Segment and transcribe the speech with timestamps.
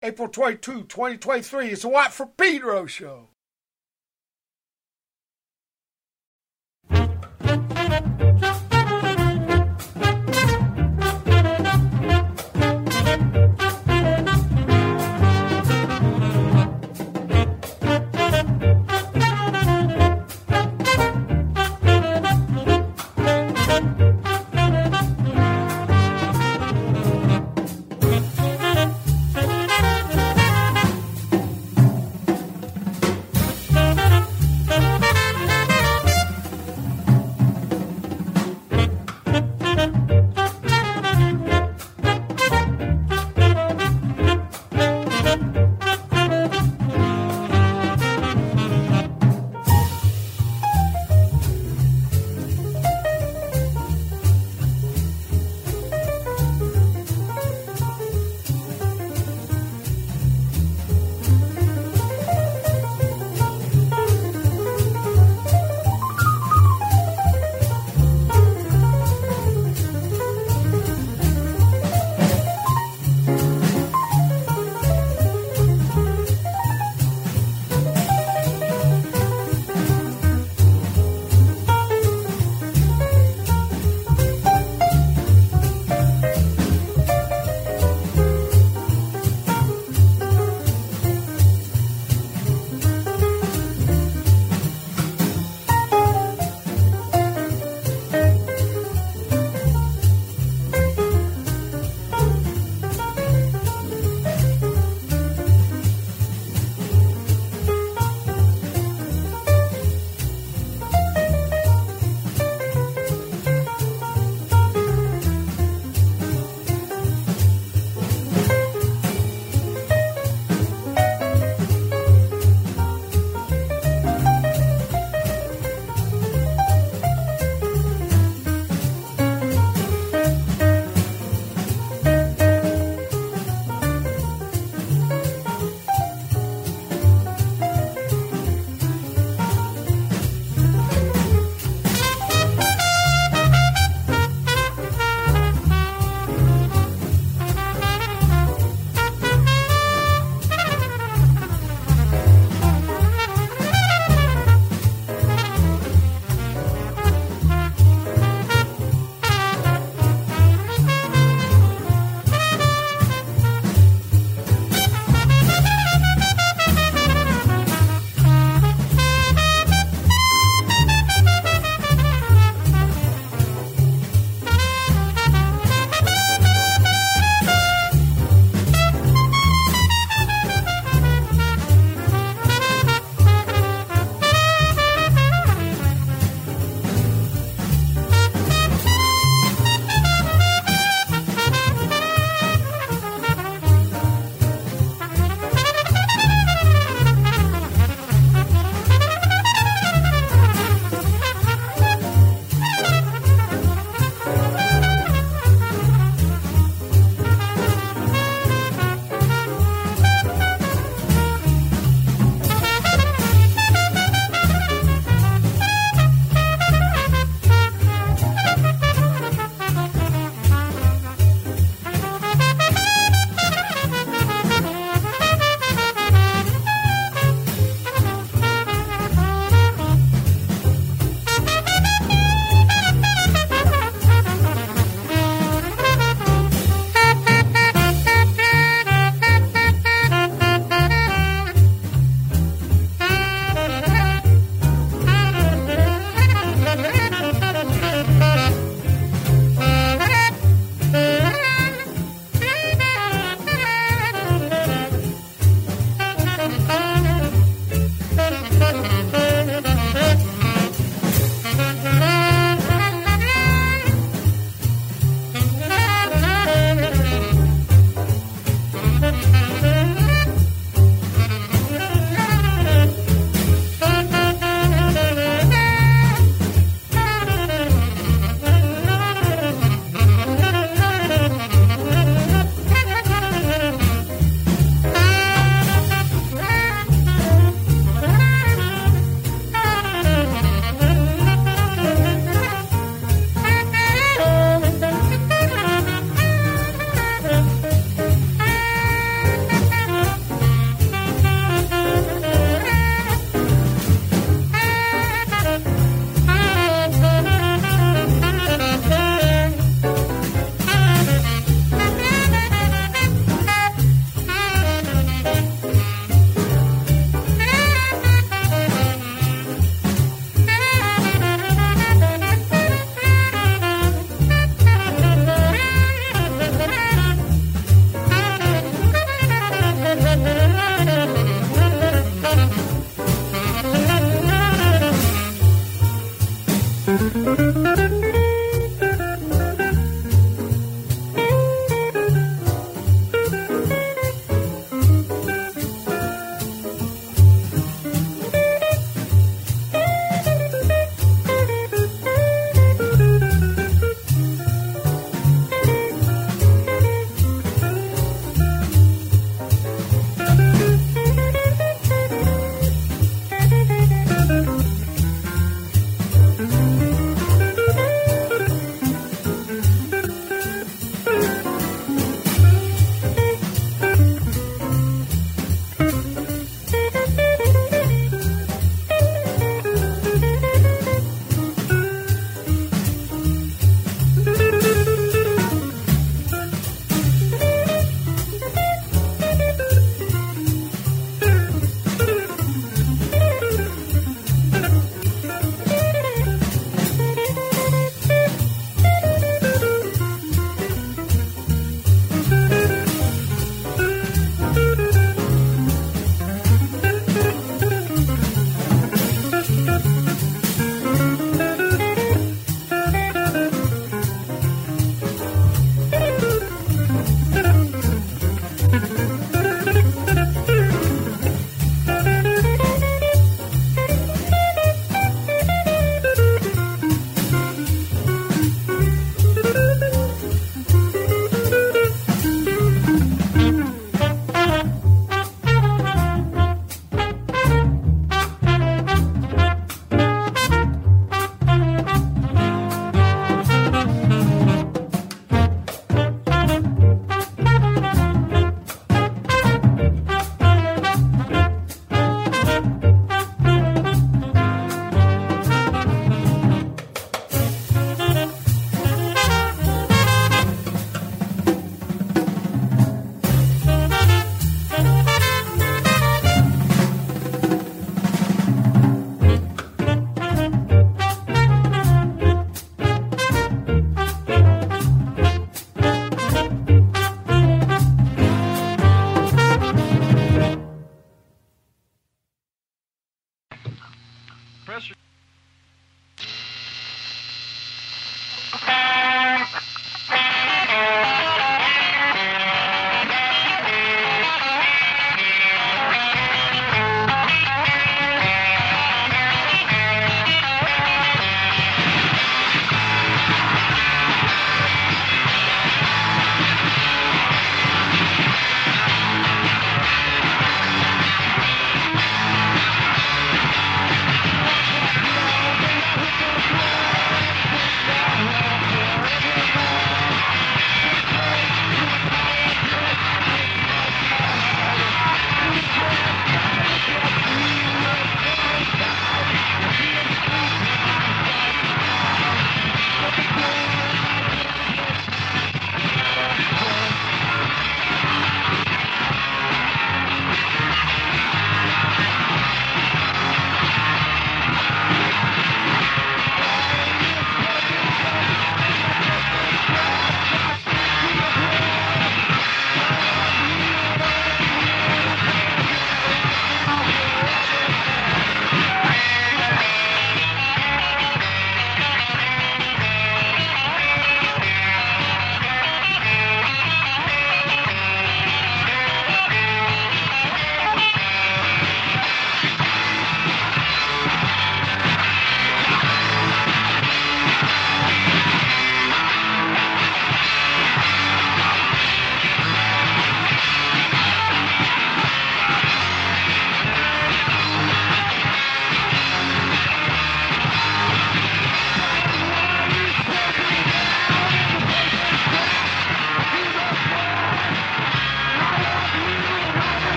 [0.00, 1.68] April 22, 2023.
[1.70, 3.30] It's the Watt from Pedro show.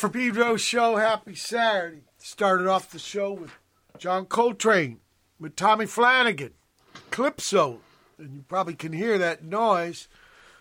[0.00, 2.04] For Pedro show, happy Saturday.
[2.16, 3.50] Started off the show with
[3.98, 5.00] John Coltrane,
[5.38, 6.54] with Tommy Flanagan,
[7.10, 7.80] Eclypso,
[8.16, 10.08] and you probably can hear that noise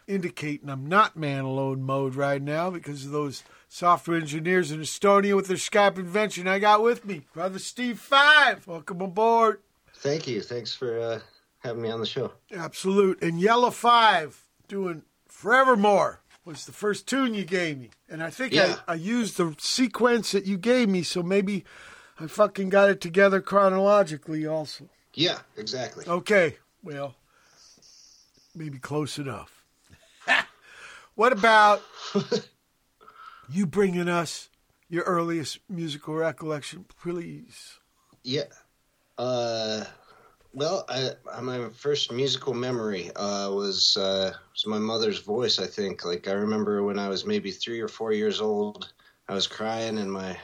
[0.07, 5.37] indicating I'm not man alone mode right now because of those software engineers in Estonia
[5.37, 7.21] with their Skype invention I got with me.
[7.31, 9.61] Brother Steve Five, welcome aboard.
[9.99, 10.41] Thank you.
[10.41, 11.19] Thanks for uh,
[11.59, 12.33] having me on the show.
[12.53, 13.23] Absolute.
[13.23, 17.89] And Yellow Five doing Forevermore was the first tune you gave me.
[18.09, 18.77] And I think Yeah.
[18.87, 21.65] I, I used the sequence that you gave me, so maybe
[22.19, 24.89] I fucking got it together chronologically also.
[25.13, 26.05] Yeah, exactly.
[26.07, 27.15] Okay, well,
[28.55, 29.63] maybe close enough.
[31.15, 31.81] what about
[33.49, 34.49] you bringing us
[34.89, 37.79] your earliest musical recollection, please?
[38.23, 38.43] Yeah.
[39.17, 39.85] Uh,
[40.53, 45.59] well, I, my first musical memory uh, was uh, was my mother's voice.
[45.59, 46.05] I think.
[46.05, 48.91] Like I remember when I was maybe three or four years old,
[49.27, 50.37] I was crying, and my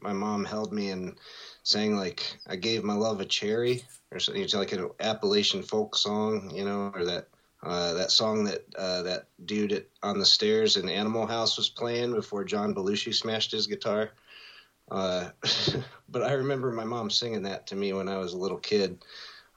[0.00, 1.16] my mom held me and
[1.62, 4.42] sang like "I gave my love a cherry" or something.
[4.42, 7.28] It's like an Appalachian folk song, you know, or that.
[7.64, 11.68] Uh, that song that uh, that dude at, on the stairs in Animal House was
[11.68, 14.10] playing before John Belushi smashed his guitar.
[14.90, 15.30] Uh,
[16.08, 18.98] but I remember my mom singing that to me when I was a little kid.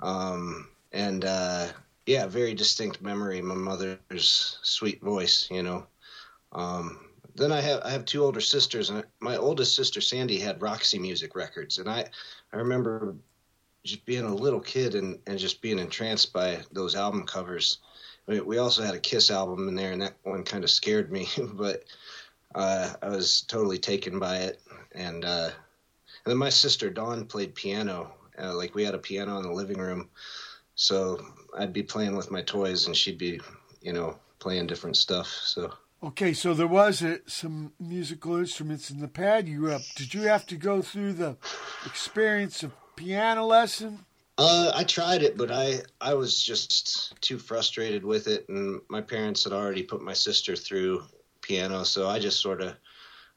[0.02, 1.68] Um, and uh,
[2.06, 3.42] yeah, very distinct memory.
[3.42, 5.88] My mother's sweet voice, you know.
[6.52, 7.00] Um,
[7.36, 11.00] then I have I have two older sisters, and my oldest sister Sandy had Roxy
[11.00, 12.06] Music records, and I
[12.54, 13.16] I remember
[13.84, 17.78] just being a little kid and, and just being entranced by those album covers.
[18.26, 21.12] We, we also had a Kiss album in there, and that one kind of scared
[21.12, 21.84] me, but
[22.56, 24.60] uh, I was totally taken by it.
[24.94, 25.52] And uh,
[26.26, 28.15] and then my sister Dawn played piano.
[28.42, 30.10] Uh, like we had a piano in the living room,
[30.76, 31.26] so
[31.58, 33.40] I'd be playing with my toys, and she'd be,
[33.82, 35.28] you know, playing different stuff.
[35.28, 35.72] So
[36.06, 39.82] Okay, so there was a, some musical instruments in the pad you grew up.
[39.96, 41.36] Did you have to go through the
[41.84, 44.06] experience of piano lesson?
[44.38, 49.02] Uh, I tried it, but I I was just too frustrated with it, and my
[49.02, 51.04] parents had already put my sister through
[51.42, 52.76] piano, so I just sort of,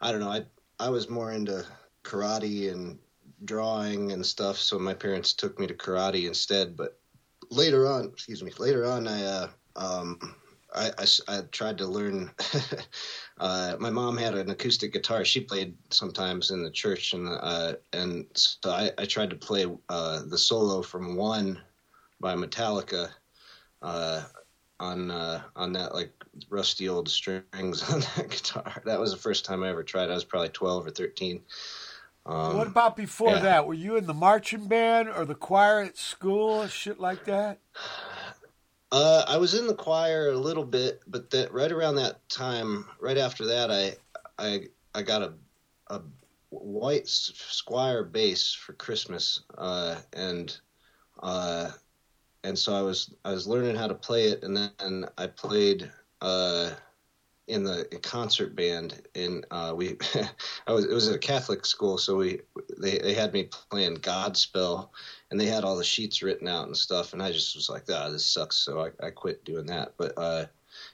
[0.00, 0.44] I don't know, I
[0.78, 1.64] I was more into
[2.02, 2.98] karate and
[3.44, 6.76] drawing and stuff, so my parents took me to karate instead.
[6.76, 6.98] But
[7.50, 10.34] later on, excuse me, later on, I uh, um,
[10.74, 10.90] I
[11.28, 12.30] I tried to learn.
[13.38, 15.24] uh, my mom had an acoustic guitar.
[15.24, 19.66] She played sometimes in the church, and uh, and so I, I tried to play
[19.88, 21.60] uh, the solo from One
[22.20, 23.10] by Metallica
[23.82, 24.24] uh,
[24.80, 26.12] on uh, on that like
[26.50, 28.82] rusty old strings on that guitar.
[28.84, 30.10] That was the first time I ever tried.
[30.10, 31.42] I was probably twelve or thirteen.
[32.28, 33.40] Um, what about before yeah.
[33.40, 33.66] that?
[33.66, 37.58] Were you in the marching band or the choir at school, shit like that?
[38.92, 42.84] Uh, I was in the choir a little bit, but that right around that time,
[43.00, 43.94] right after that, I
[44.38, 45.32] I I got a
[45.88, 46.02] a
[46.50, 50.54] white Squier bass for Christmas, uh, and
[51.22, 51.70] uh,
[52.44, 55.90] and so I was I was learning how to play it, and then I played
[56.20, 56.70] uh,
[57.48, 59.02] in the concert band.
[59.14, 59.96] In uh, we
[60.66, 62.40] I was it was at a Catholic school, so we
[62.78, 64.90] they they had me playing Godspell
[65.30, 67.82] and they had all the sheets written out and stuff and i just was like
[67.92, 70.46] ah this sucks so i, I quit doing that but uh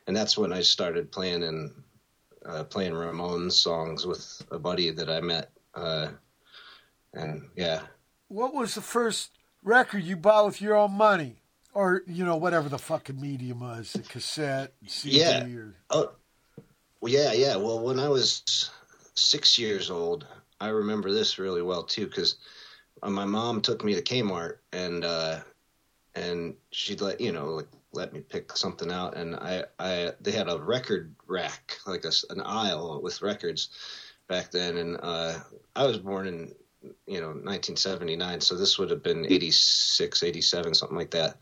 [0.08, 1.70] and that's when i started playing and
[2.44, 6.08] uh playing ramones songs with a buddy that i met uh
[7.12, 7.82] and yeah
[8.28, 9.30] What was the first
[9.62, 11.36] record you bought with your own money?
[11.72, 15.44] Or, you know, whatever the fucking medium was, the cassette, CD, Yeah.
[15.44, 16.10] or oh
[17.04, 17.56] well, yeah yeah.
[17.56, 18.70] Well when i was
[19.14, 20.26] six years old
[20.58, 22.36] i remember this really well too because
[23.06, 25.40] my mom took me to kmart and uh
[26.14, 29.16] and she'd let you know like let me pick something out.
[29.18, 33.68] And i i they had a record rack like a, an aisle with records
[34.26, 34.78] back then.
[34.78, 35.34] And uh
[35.76, 36.54] i was born in
[37.06, 41.36] you know 1979 so this would have been 86 87 something like that.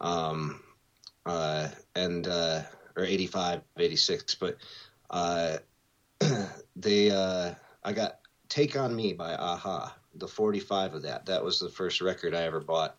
[0.00, 0.64] Um
[1.24, 2.62] uh and uh
[2.96, 4.56] or 85 86 but
[5.10, 5.56] uh
[6.76, 11.58] they uh i got take on me by a-ha the 45 of that that was
[11.58, 12.96] the first record i ever bought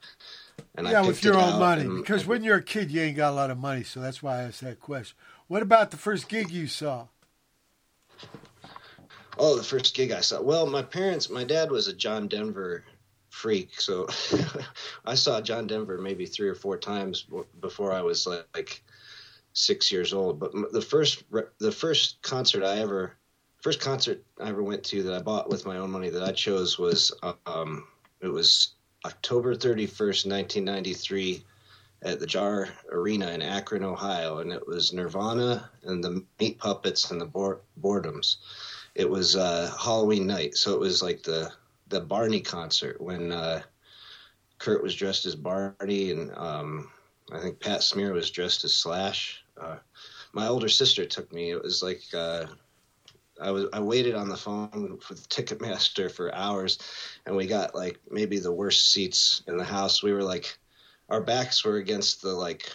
[0.75, 1.81] and yeah, I with your own money.
[1.81, 4.21] and- Because when you're a kid, you ain't got a lot of money, so that's
[4.23, 5.15] why I asked that question.
[5.47, 7.07] What about the first gig you saw?
[9.39, 10.41] Oh, the first gig I saw.
[10.41, 12.83] Well, my parents, my dad was a John Denver
[13.29, 14.07] freak, so
[15.05, 17.27] I saw John Denver maybe three or four times
[17.61, 18.83] before I was like, like
[19.57, 20.39] six years old.
[20.39, 21.23] But the first,
[21.59, 23.13] the first concert I ever,
[23.61, 26.31] first concert I ever went to that I bought with my own money that I
[26.31, 27.11] chose was,
[27.45, 27.87] um,
[28.21, 28.73] it was
[29.05, 31.43] October thirty first, nineteen ninety three.
[32.03, 37.09] At the Jar Arena in Akron, Ohio, and it was Nirvana and the Meat Puppets
[37.09, 38.37] and the Boredoms
[38.97, 41.51] it was uh, Halloween night, so it was like the
[41.89, 43.61] the Barney concert when uh,
[44.57, 46.89] Kurt was dressed as Barney, and um,
[47.31, 49.43] I think Pat Smear was dressed as Slash.
[49.59, 49.77] Uh,
[50.33, 51.51] my older sister took me.
[51.51, 52.45] It was like uh,
[53.41, 56.79] I was I waited on the phone with Ticketmaster for hours,
[57.25, 60.03] and we got like maybe the worst seats in the house.
[60.03, 60.57] We were like,
[61.09, 62.69] our backs were against the like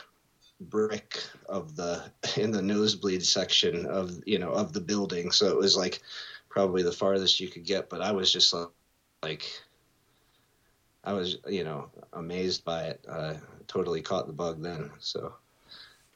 [0.61, 2.03] brick of the
[2.37, 6.01] in the nosebleed section of you know of the building, so it was like
[6.49, 7.89] probably the farthest you could get.
[7.89, 8.55] But I was just
[9.23, 9.45] like,
[11.05, 13.05] I was you know amazed by it.
[13.09, 13.35] Uh,
[13.67, 14.91] totally caught the bug then.
[14.99, 15.35] So,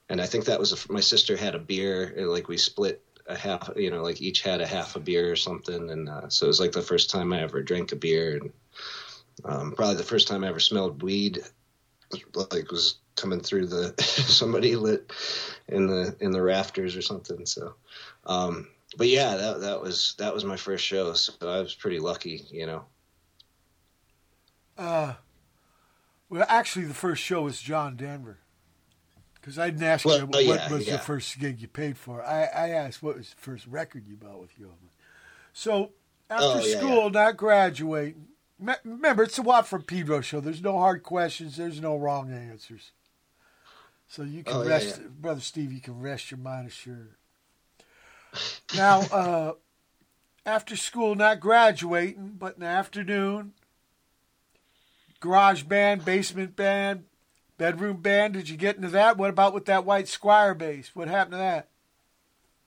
[0.08, 2.14] and I think that was a, my sister had a beer.
[2.16, 5.36] Like we split a half, you know, like each had a half a beer or
[5.36, 8.40] something, and uh, so it was like the first time I ever drank a beer,
[8.40, 8.52] and
[9.44, 11.42] um, probably the first time I ever smelled weed.
[12.34, 15.12] Like was coming through the somebody lit
[15.68, 17.44] in the in the rafters or something.
[17.46, 17.74] So,
[18.24, 21.98] um, but yeah, that that was that was my first show, so I was pretty
[21.98, 22.84] lucky, you know.
[24.78, 25.14] Uh,
[26.28, 28.38] well, actually, the first show was John Denver.
[29.46, 30.94] Because I didn't ask well, you what yeah, was yeah.
[30.94, 32.20] the first gig you paid for.
[32.20, 34.90] I, I asked what was the first record you bought with Yeoman.
[35.52, 35.92] So
[36.28, 38.26] after oh, yeah, school, not graduating.
[38.82, 40.40] Remember, it's a Watt from Pedro show.
[40.40, 41.58] There's no hard questions.
[41.58, 42.90] There's no wrong answers.
[44.08, 45.72] So you can oh, rest, brother Steve.
[45.72, 47.14] You can rest your mind assured.
[48.76, 49.52] now, uh,
[50.44, 53.52] after school, not graduating, but in the afternoon,
[55.20, 57.04] garage band, basement band,
[57.58, 58.34] bedroom band.
[58.34, 59.16] Did you get into that?
[59.16, 60.90] What about with that white Squier bass?
[60.94, 61.68] What happened to that?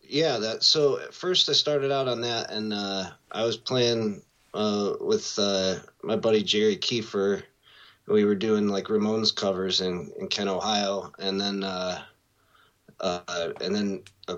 [0.01, 0.63] Yeah, that.
[0.63, 4.21] So at first I started out on that, and uh, I was playing
[4.53, 7.43] uh, with uh, my buddy Jerry Kiefer.
[8.07, 12.01] We were doing like Ramones covers in, in Kent, Ohio, and then uh,
[12.99, 14.37] uh, and then uh,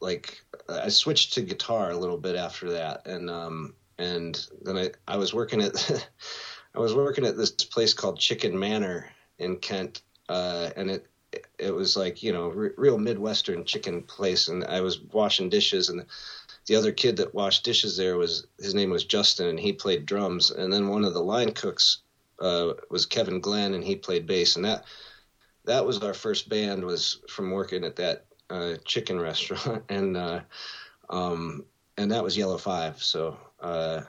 [0.00, 4.90] like I switched to guitar a little bit after that, and um, and then I
[5.06, 6.08] I was working at
[6.74, 11.06] I was working at this place called Chicken Manor in Kent, uh, and it
[11.58, 16.04] it was like you know real midwestern chicken place, and I was washing dishes, and
[16.66, 20.06] the other kid that washed dishes there was his name was Justin, and he played
[20.06, 21.98] drums, and then one of the line cooks
[22.40, 24.84] uh, was Kevin Glenn, and he played bass, and that
[25.64, 30.40] that was our first band was from working at that uh, chicken restaurant, and uh,
[31.10, 31.64] um,
[31.98, 33.36] and that was Yellow Five, so.
[33.60, 34.02] Uh,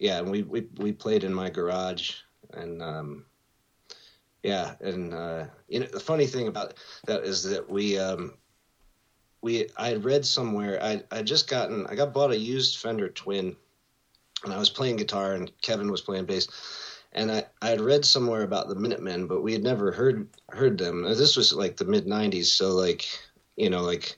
[0.00, 2.12] yeah, and we, we we played in my garage,
[2.54, 3.26] and um,
[4.42, 6.74] yeah, and uh, you know the funny thing about
[7.06, 8.34] that is that we um,
[9.42, 13.08] we I had read somewhere I I just gotten I got bought a used Fender
[13.08, 13.56] Twin,
[14.44, 16.48] and I was playing guitar and Kevin was playing bass,
[17.12, 20.78] and I I had read somewhere about the Minutemen, but we had never heard heard
[20.78, 21.02] them.
[21.02, 23.06] This was like the mid '90s, so like
[23.56, 24.16] you know like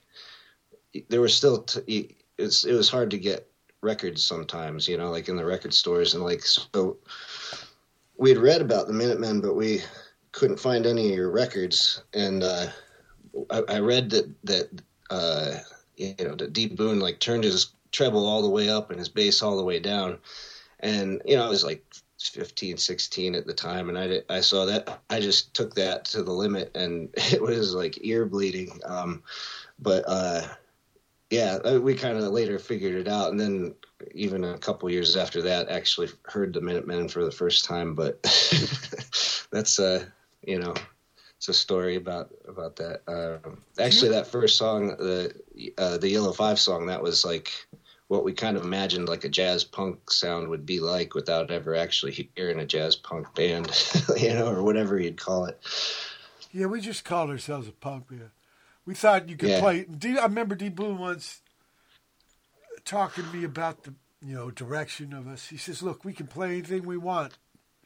[1.09, 3.49] there were still t- it's it was hard to get
[3.81, 6.97] records sometimes, you know, like in the record stores and like so.
[8.17, 9.81] We had read about the Minutemen, but we
[10.33, 12.67] couldn't find any of your records, and uh,
[13.49, 15.59] I, I, read that that uh,
[15.95, 19.09] you know that D Boon like turned his treble all the way up and his
[19.09, 20.17] bass all the way down,
[20.81, 21.85] and you know I was like
[22.19, 26.23] 15, 16 at the time, and I I saw that I just took that to
[26.23, 28.81] the limit, and it was like ear bleeding.
[28.85, 29.23] Um,
[29.79, 30.47] but uh,
[31.29, 33.75] yeah, uh, we kind of later figured it out, and then
[34.15, 37.93] even a couple years after that, actually heard the Minutemen for the first time.
[37.93, 38.21] But
[39.51, 40.05] that's uh
[40.45, 40.73] you know,
[41.37, 43.01] it's a story about about that.
[43.07, 43.49] Uh,
[43.81, 45.33] actually, that first song, the
[45.77, 47.51] uh, the Yellow Five song, that was like
[48.07, 51.75] what we kind of imagined like a jazz punk sound would be like without ever
[51.75, 53.69] actually hearing a jazz punk band,
[54.17, 55.59] you know, or whatever you'd call it.
[56.51, 58.29] Yeah, we just called ourselves a punk band.
[58.85, 59.59] We thought you could yeah.
[59.59, 59.85] play.
[59.85, 61.41] D, I remember D Boon once
[62.85, 65.47] talking to me about the you know direction of us.
[65.47, 67.33] He says, "Look, we can play anything we want,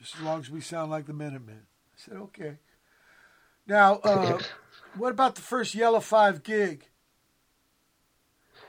[0.02, 2.58] as long as we sound like the Minutemen." I said, okay.
[3.66, 4.40] Now, uh,
[4.98, 6.86] what about the first Yellow Five gig?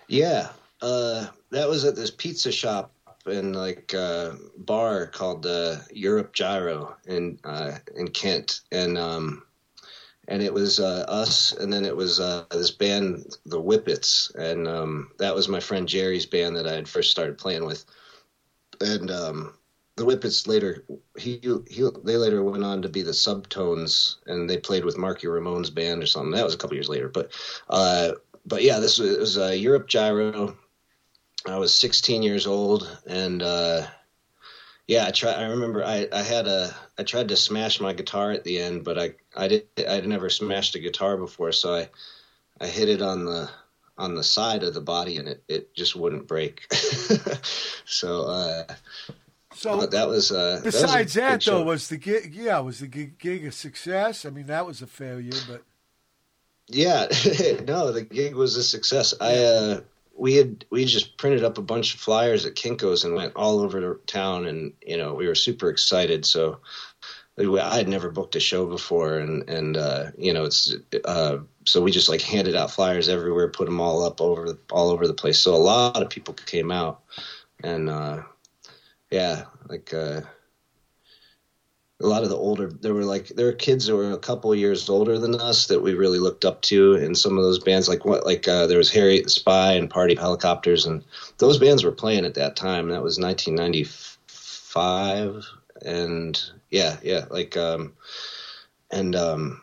[0.06, 0.48] Yeah,
[0.80, 2.92] uh, that was at this pizza shop
[3.26, 9.42] and like a uh, bar called uh, Europe Gyro in uh, in Kent, and um,
[10.28, 14.66] and it was uh, us, and then it was uh, this band, the Whippets, and
[14.66, 17.84] um, that was my friend Jerry's band that I had first started playing with,
[18.80, 19.57] and um,
[19.98, 20.84] the Whippets later
[21.18, 25.26] he he they later went on to be the Subtones and they played with Marky
[25.26, 26.30] Ramone's band or something.
[26.30, 27.32] That was a couple years later, but
[27.68, 28.12] uh,
[28.46, 30.56] but yeah, this was, was uh, Europe Gyro.
[31.46, 33.86] I was 16 years old and uh,
[34.86, 35.32] yeah, I try.
[35.32, 38.84] I remember I, I had a I tried to smash my guitar at the end,
[38.84, 41.90] but I I did I'd never smashed a guitar before, so I
[42.60, 43.50] I hit it on the
[43.98, 46.72] on the side of the body, and it, it just wouldn't break.
[47.84, 48.64] so uh,
[49.58, 51.64] So but that was uh, besides that, that, was good though, show.
[51.64, 52.32] was the gig?
[52.32, 54.24] Yeah, was the gig, gig a success?
[54.24, 55.64] I mean, that was a failure, but
[56.68, 57.06] Yeah,
[57.66, 59.14] no, the gig was a success.
[59.20, 59.80] I uh,
[60.14, 63.58] we had we just printed up a bunch of flyers at Kinkos and went all
[63.58, 66.24] over the town, and you know we were super excited.
[66.24, 66.60] So
[67.36, 70.72] I had never booked a show before, and and uh, you know it's
[71.04, 74.90] uh, so we just like handed out flyers everywhere, put them all up over all
[74.90, 75.40] over the place.
[75.40, 77.02] So a lot of people came out,
[77.64, 78.22] and uh,
[79.10, 79.92] yeah, like.
[79.92, 80.22] Uh,
[82.00, 84.54] a lot of the older there were like there were kids that were a couple
[84.54, 87.88] years older than us that we really looked up to in some of those bands
[87.88, 91.02] like what like uh, there was harriet the spy and party helicopters and
[91.38, 95.44] those bands were playing at that time that was 1995
[95.84, 96.40] and
[96.70, 97.94] yeah yeah like um
[98.92, 99.60] and um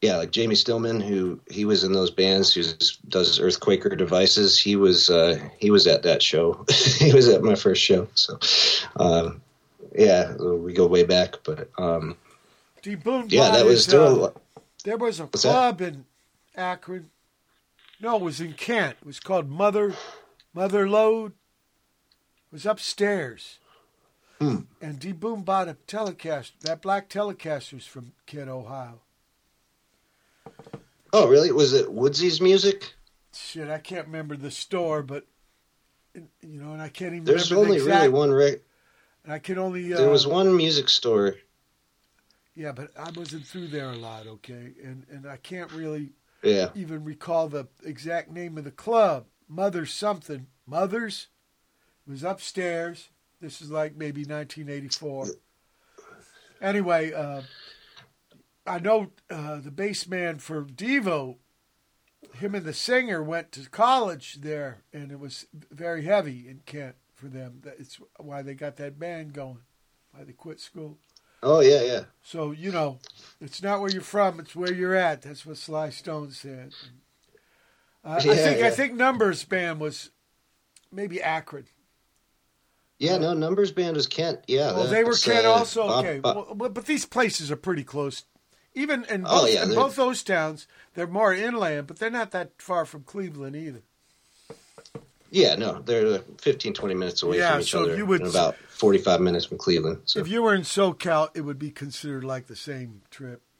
[0.00, 2.62] yeah like jamie stillman who he was in those bands who
[3.08, 6.64] does earthquaker devices he was uh he was at that show
[6.98, 8.38] he was at my first show so
[8.96, 9.40] um
[9.94, 12.16] yeah, we go way back, but um,
[12.84, 14.30] yeah, that was uh,
[14.84, 15.50] there was a What's that?
[15.50, 16.04] club in
[16.54, 17.10] Akron.
[18.00, 18.96] No, it was in Kent.
[19.00, 19.94] It was called Mother
[20.54, 21.32] Mother Load.
[21.32, 23.58] It was upstairs.
[24.38, 24.60] Hmm.
[24.80, 26.52] And D Boon bought a Telecaster.
[26.60, 29.00] That black Telecaster's from Kent, Ohio.
[31.12, 31.52] Oh, really?
[31.52, 32.94] Was it Woodsy's music?
[33.32, 35.26] Shit, I can't remember the store, but
[36.14, 38.02] you know, and I can't even There's remember only the exact.
[38.04, 38.30] really one.
[38.32, 38.56] Re-
[39.24, 39.92] And I can only.
[39.94, 41.36] Uh, there was one music store.
[42.54, 44.26] Yeah, but I wasn't through there a lot.
[44.26, 46.10] Okay, and and I can't really
[46.42, 49.26] Yeah, even recall the exact name of the club.
[49.48, 50.46] Mother's something.
[50.66, 51.28] Mother's.
[52.06, 53.08] It was upstairs.
[53.40, 55.28] This is like maybe 1984.
[56.60, 57.42] Anyway, uh,
[58.68, 61.36] I know uh, the bass man for Devo.
[62.34, 66.96] Him and the singer went to college there, and it was very heavy in Kent
[67.14, 67.60] for them.
[67.64, 69.58] That's why they got that band going.
[70.12, 70.98] Why they quit school.
[71.42, 72.00] Oh yeah, yeah.
[72.22, 72.98] So you know,
[73.40, 75.22] it's not where you're from; it's where you're at.
[75.22, 76.72] That's what Sly Stone said.
[78.04, 80.10] Uh, I Yeah, think I think Numbers band was
[80.92, 81.66] maybe Akron.
[82.98, 84.40] Yeah, no, Numbers Band was Kent.
[84.48, 85.86] Yeah, Well, they were Kent uh, also.
[85.86, 88.24] Bob- Okay, Bob- well, but these places are pretty close.
[88.78, 92.30] Even in both, Oh, yeah, in both those towns, they're more inland, but they're not
[92.30, 93.82] that far from Cleveland either.
[95.30, 97.96] yeah, no, they're uh, 15, 20 minutes away Yeah, from each so other.
[97.96, 100.02] you would- and about forty-five minutes from Cleveland.
[100.04, 103.42] So If you were in SoCal, it would be considered like the same trip.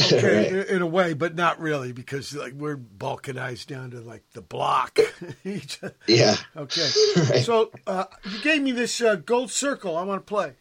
[0.00, 0.68] Okay, Right.
[0.68, 4.42] in, in a way, but not really because like we're balkanized down to like the
[4.42, 4.98] block.
[6.06, 7.44] Yeah, okay, Right.
[7.44, 9.96] so uh, you gave me this uh, gold circle.
[9.96, 10.52] I want to play.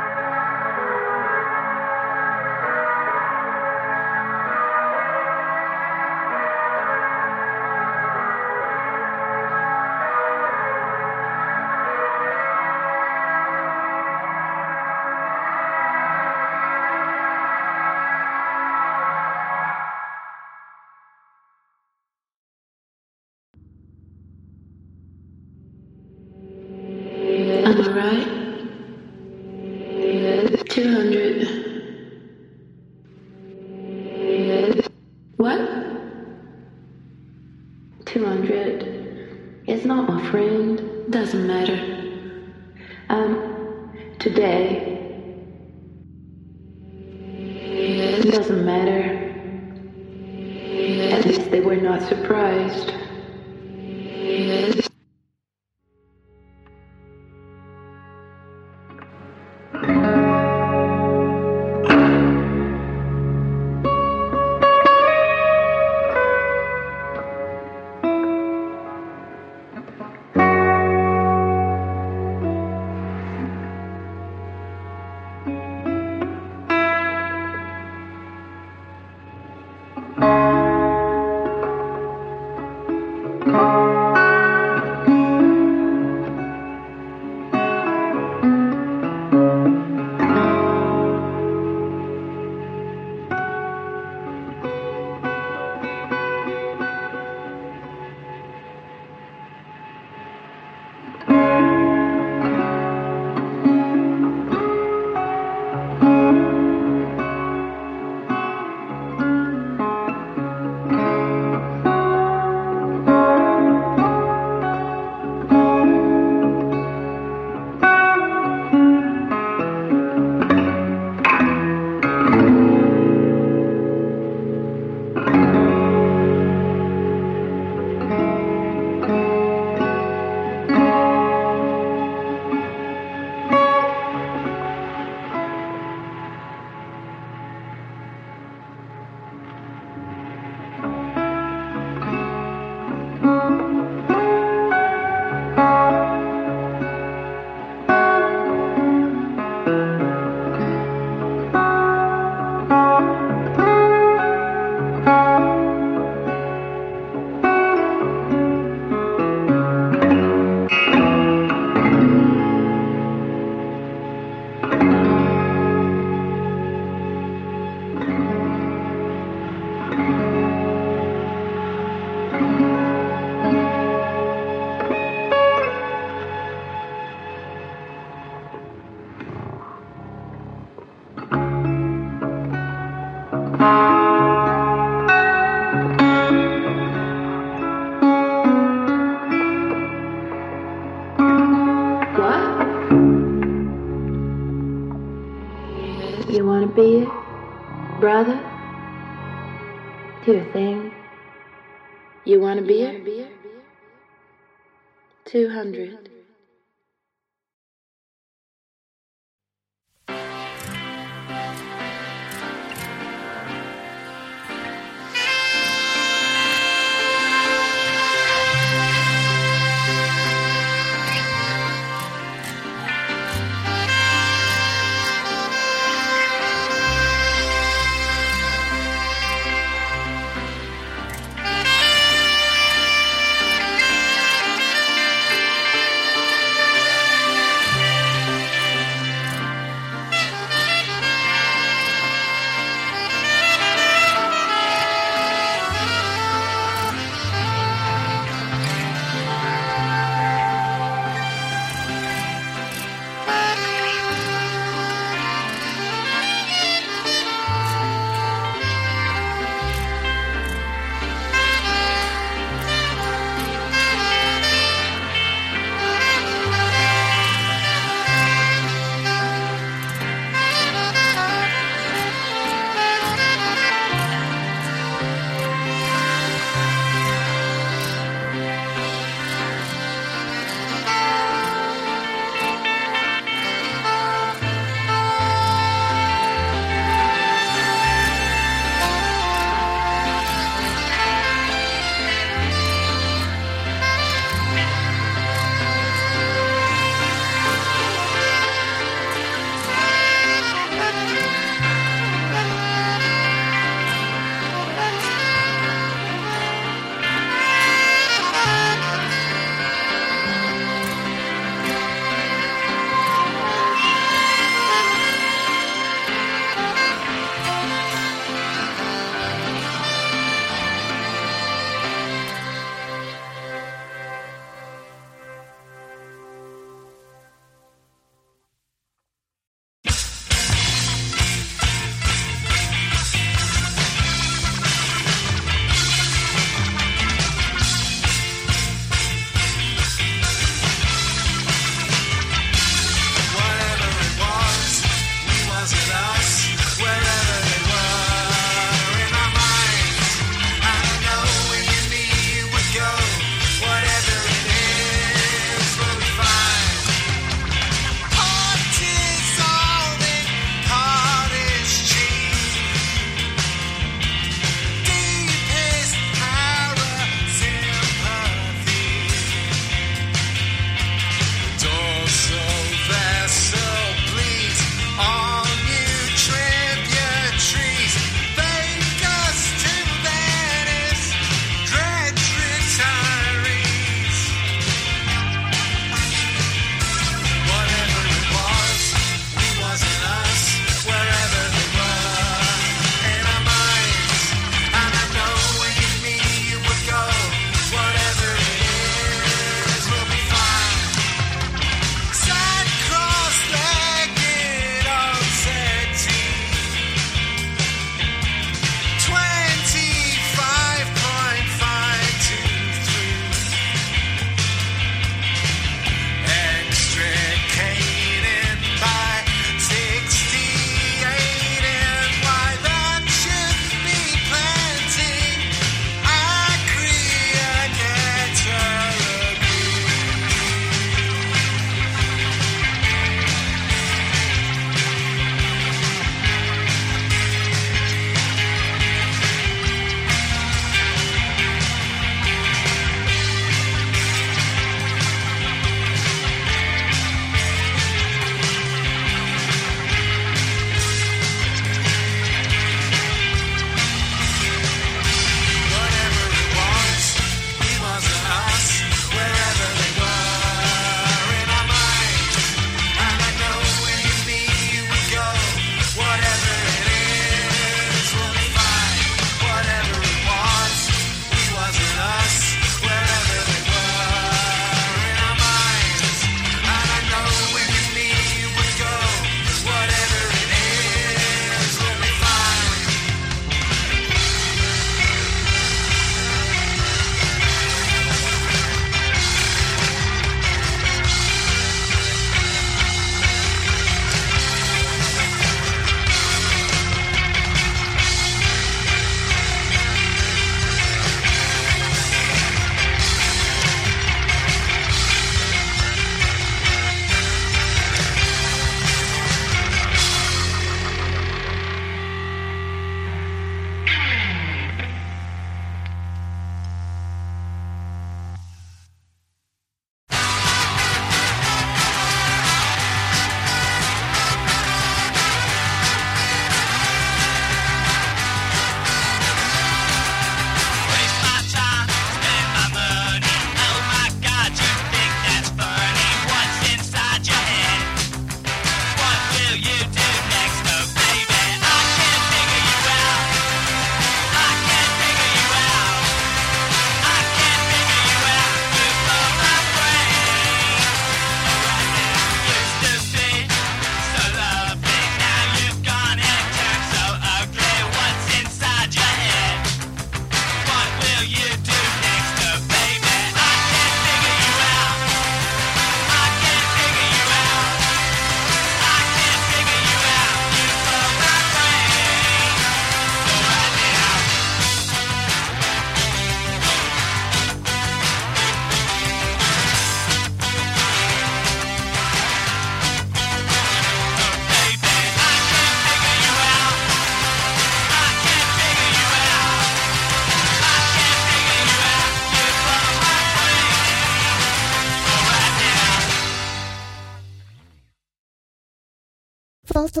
[599.78, 600.00] Frost.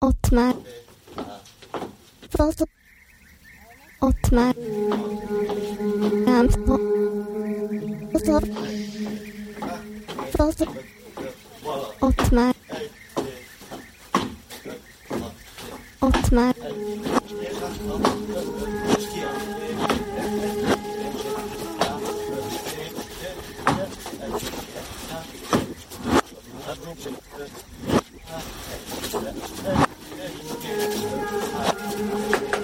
[0.00, 0.54] Ottmar.
[2.28, 2.64] Frost.
[4.00, 4.54] Ottmar.
[6.26, 6.52] Ramp.
[8.10, 8.48] Frost.
[10.32, 10.66] Frost.
[12.00, 12.54] Ottmar.
[16.00, 16.54] Ottmar.
[26.84, 27.91] Thank you.
[28.32, 28.40] は
[32.58, 32.61] い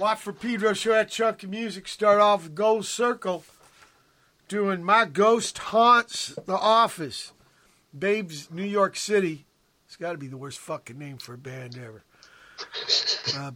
[0.00, 1.86] Watt from Pedro show that chunk of music.
[1.86, 3.44] Start off with Gold Circle
[4.48, 7.34] doing My Ghost Haunts the Office.
[7.96, 9.44] Babes, New York City.
[9.84, 12.02] It's got to be the worst fucking name for a band ever.
[13.36, 13.50] Uh,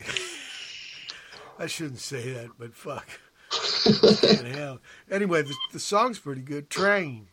[1.60, 3.06] I shouldn't say that, but fuck.
[4.56, 4.80] Hell.
[5.08, 6.70] Anyway, the, the song's pretty good.
[6.70, 7.28] Train.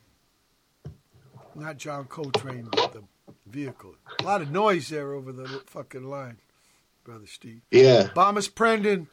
[1.56, 3.04] Not John Coltrane, but the
[3.48, 3.96] vehicle.
[4.20, 6.38] A lot of noise there over the fucking line,
[7.06, 7.62] Brother Steve.
[7.72, 8.10] Yeah.
[8.16, 9.08] Bomis Prendin,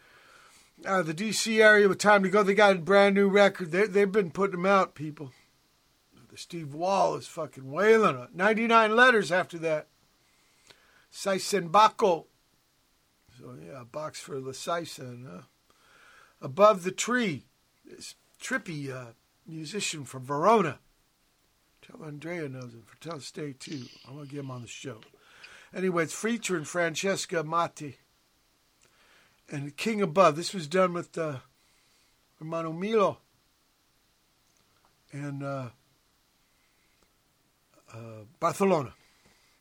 [0.85, 1.61] uh, the D.C.
[1.63, 2.43] area with Time to Go.
[2.43, 3.71] They got a brand new record.
[3.71, 5.31] They, they've been putting them out, people.
[6.31, 8.29] The Steve Wall is fucking wailing on.
[8.35, 9.89] 99 letters after that.
[11.13, 12.25] Saisenbako.
[13.39, 15.27] So, yeah, a box for the Saisen.
[15.31, 15.43] Huh?
[16.41, 17.45] Above the Tree.
[17.85, 19.13] This trippy uh,
[19.47, 20.79] musician from Verona.
[21.83, 22.85] Tell Andrea knows him.
[22.87, 23.83] For tell stay too.
[24.09, 25.01] I'm gonna get him on the show.
[25.75, 27.95] Anyway, it's featuring Francesca Amati
[29.51, 30.37] and King Above.
[30.37, 31.37] This was done with uh,
[32.39, 33.19] Hermano Milo
[35.13, 35.69] and uh,
[37.93, 38.93] uh, Barcelona.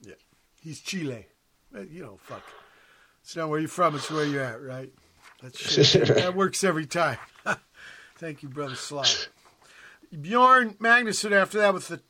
[0.02, 0.16] Yeah,
[0.62, 1.28] he's Chile.
[1.74, 2.44] You know, fuck.
[3.22, 3.96] It's not where you're from.
[3.96, 4.92] It's where you're at, right?
[5.42, 7.18] That's that works every time.
[8.18, 9.06] Thank you, brother Sly.
[10.20, 12.02] Bjorn Magnusson after that with the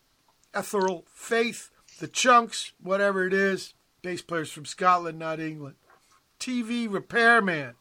[0.55, 3.73] Ethereal Faith, the Chunks, whatever it is.
[4.01, 5.75] Bass players from Scotland, not England.
[6.39, 7.75] Tee Vee Repairmann.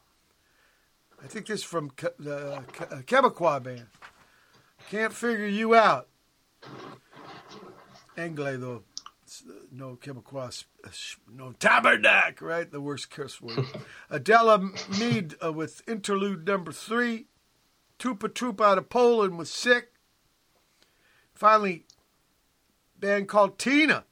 [1.22, 2.62] I think this is from the uh,
[3.06, 3.86] Quebecois band.
[4.90, 6.08] Can't figure you out.
[8.16, 8.82] Anglais, though.
[9.48, 10.90] Uh, No Quebecois, uh,
[11.32, 12.70] no tabernacle, right?
[12.70, 13.64] The worst curse word.
[14.10, 14.58] Adela
[14.98, 17.26] Mede uh, with interlude number three.
[17.98, 19.92] Trupa Trupa out of Poland with Sick.
[21.34, 21.84] Finally,
[22.98, 24.04] band called Tina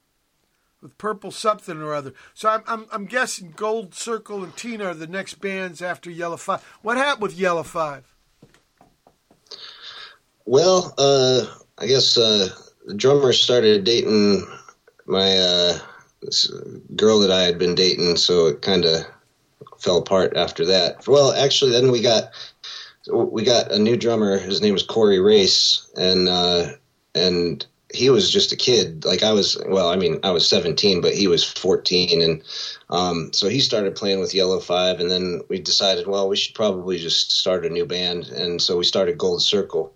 [0.81, 2.15] with Purple Something or Other.
[2.35, 6.37] So I'm, I'm, I'm guessing Gold Circle and Tina are the next bands after Yellow
[6.37, 6.63] Five.
[6.83, 8.15] What happened with Yellow Five?
[10.45, 11.47] Well, uh,
[11.79, 12.49] I guess uh,
[12.87, 14.47] the drummer started dating
[15.07, 15.79] my uh,
[16.97, 19.05] girl that I had been dating, so it kind of
[19.79, 21.07] fell apart after that.
[21.07, 22.31] Well, actually, then we got
[23.13, 24.39] we got a new drummer.
[24.39, 26.73] His name was Corey Race, and uh,
[27.15, 29.05] and he was just a kid.
[29.05, 32.43] Like I was, well, I mean, I was 17, but he was 14, and
[32.91, 36.55] um, so he started playing with Yellow Five, and then we decided, well, we should
[36.55, 39.93] probably just start a new band, and so we started Gold Circle.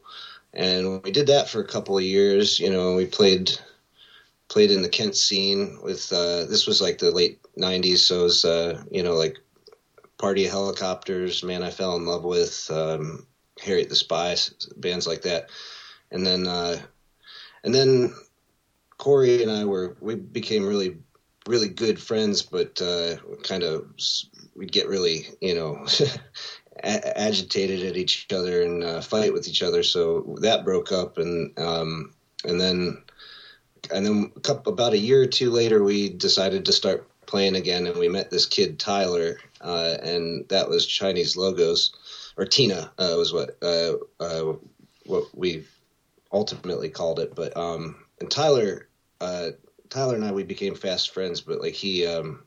[0.54, 2.60] And we did that for a couple of years.
[2.60, 3.58] You know, we played
[4.48, 8.22] played in the Kent scene with uh, this was like the late '90s, so it
[8.24, 9.38] was uh, you know like
[10.18, 13.26] Party Helicopters, Man I Fell in Love with, um,
[13.62, 14.36] Harriet the Spy,
[14.76, 15.48] bands like that,
[16.10, 16.80] and then uh,
[17.64, 18.14] and then
[18.98, 20.96] Corey and I were we became really
[21.48, 23.86] really good friends, but uh, kind of
[24.54, 25.86] we'd get really you know
[26.84, 29.82] a- agitated at each other and uh, fight with each other.
[29.82, 33.02] So that broke up, and um, and then
[33.92, 37.56] and then a couple, about a year or two later, we decided to start playing
[37.56, 41.92] again, and we met this kid Tyler, uh, and that was Chinese Logos,
[42.36, 44.54] or Tina uh, was what uh, uh,
[45.06, 45.64] what we
[46.32, 47.34] ultimately called it.
[47.34, 48.88] But um, and Tyler,
[49.20, 49.50] uh,
[49.90, 51.40] Tyler and I, we became fast friends.
[51.40, 52.42] But like he, um,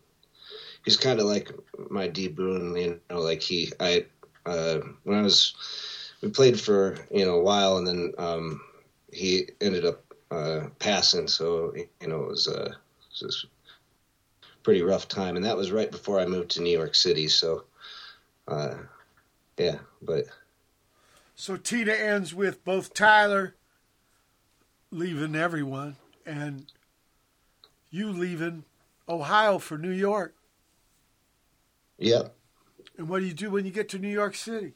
[0.83, 1.51] he's kind of like
[1.89, 4.05] my D Boon, you know, like he, I,
[4.45, 5.55] uh, when I was,
[6.21, 8.61] we played for you know a while, and then um,
[9.11, 11.27] he ended up uh, passing.
[11.27, 13.45] So you know it was, uh, it was
[14.43, 17.27] a pretty rough time, and that was right before I moved to New York City.
[17.27, 17.65] So,
[18.47, 18.75] uh,
[19.57, 20.25] yeah, but
[21.35, 23.55] So Tina ends with both Tyler
[24.95, 26.65] leaving everyone and
[27.91, 28.63] you leaving
[29.07, 30.33] Ohio for New York.
[31.97, 32.23] yeah.
[32.97, 34.73] And what do you do when you get to New York City?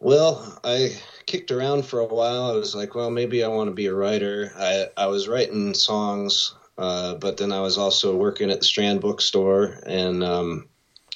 [0.00, 2.50] Well, I kicked around for a while.
[2.50, 4.52] I was like, well, maybe I want to be a writer.
[4.56, 9.00] I I was writing songs, uh, but then I was also working at the Strand
[9.00, 10.68] bookstore and um,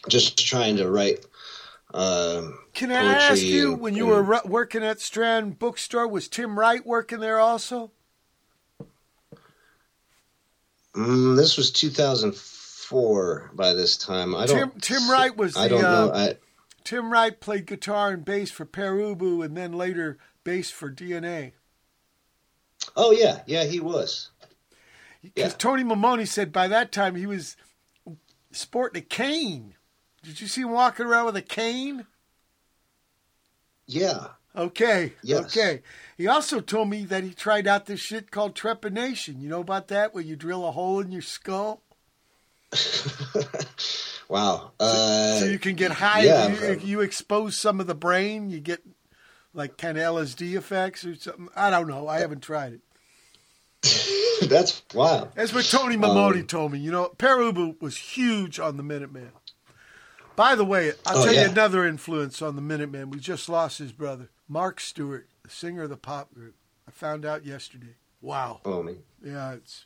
[0.08, 1.26] just trying to write.
[1.94, 6.26] Um, Can I ask you, and- when you and- were working at Strand Bookstore, was
[6.28, 7.90] Tim Wright working there also?
[10.94, 14.34] Mm, this was 2004 by this time.
[14.34, 14.82] I Tim don't.
[14.82, 16.10] Tim Wright was I the don't know.
[16.10, 16.36] uh, I
[16.84, 21.52] Tim Wright played guitar and bass for Pere Ubu and then later bass for DNA.
[22.96, 24.30] oh yeah, yeah, he was.
[25.22, 25.56] Because Yeah.
[25.58, 27.56] Tony Maimone said by that time he was
[28.50, 29.76] sporting a cane.
[30.22, 32.06] Did you see him walking around with a cane?
[33.86, 34.28] Yeah.
[34.54, 35.14] Okay.
[35.22, 35.44] Yes.
[35.46, 35.82] Okay.
[36.16, 39.40] He also told me that he tried out this shit called trepanation.
[39.40, 41.82] You know about that, where you drill a hole in your skull?
[44.32, 44.70] Wow.
[44.80, 46.22] Uh, so you can get high.
[46.22, 48.80] yeah, you, you expose some of the brain, you get
[49.52, 51.50] like kind of LSD effects or something.
[51.54, 52.08] I don't know.
[52.08, 52.80] I haven't tried
[53.82, 54.48] it.
[54.48, 55.28] that's wow.
[55.34, 56.78] That's what Tony Maimone Um, told me.
[56.78, 59.32] You know, Pere Ubu was huge on the Minutemen.
[60.36, 61.44] By the way, I'll Oh, tell yeah.
[61.44, 63.10] you another influence on the Minutemen.
[63.10, 66.54] We just lost his brother, Mark Stewart, the singer of the pop group.
[66.88, 67.96] I found out yesterday.
[68.20, 68.60] Wow.
[68.64, 68.96] Oh me.
[69.22, 69.84] Yeah, it's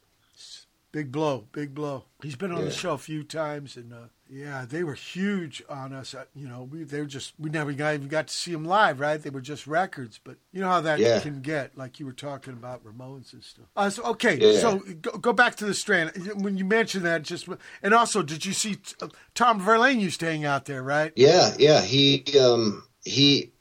[0.96, 2.04] big blow, big blow.
[2.22, 5.92] He's been on the show a few times, and uh, yeah, they were huge on
[5.92, 6.14] us.
[6.14, 8.64] Uh, you know, we they were just we never got, even got to see them
[8.64, 9.22] live, right?
[9.22, 11.20] They were just records, but you know how that Yeah.
[11.20, 13.66] can get, like you were talking about Ramones and stuff.
[13.76, 14.58] Uh, so, okay, Yeah.
[14.58, 17.24] so go, go back to the Strand when you mentioned that.
[17.24, 17.46] Just
[17.82, 21.12] and also, did you see uh, Tom Verlaine used to hang out there, right?
[21.14, 21.82] Yeah, yeah.
[21.82, 23.52] He um he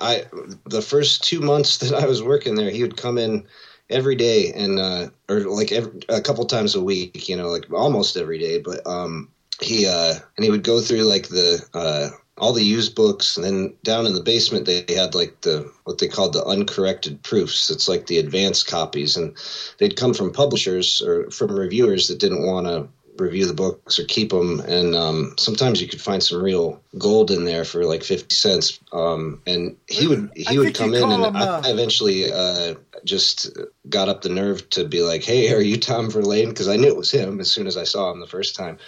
[0.00, 0.26] I
[0.64, 3.48] the first two months that I was working there, he would come in
[3.90, 7.70] every day and uh or like every, a couple times a week, you know, like
[7.72, 9.30] almost every day, but um
[9.60, 13.44] he uh and he would go through like the uh all the used books and
[13.44, 17.70] then down in the basement they had like the what they called the uncorrected proofs.
[17.70, 19.36] It's like the advanced copies and
[19.78, 24.04] they'd come from publishers or from reviewers that didn't want to review the books or
[24.04, 28.02] keep them and um, sometimes you could find some real gold in there for like
[28.02, 31.68] 50 cents um, and he would I he would come in and him, uh, I,
[31.68, 33.56] I eventually uh, just
[33.88, 36.48] got up the nerve to be like hey are you tom verlaine?
[36.48, 38.78] Because i knew it was him as soon as i saw him the first time.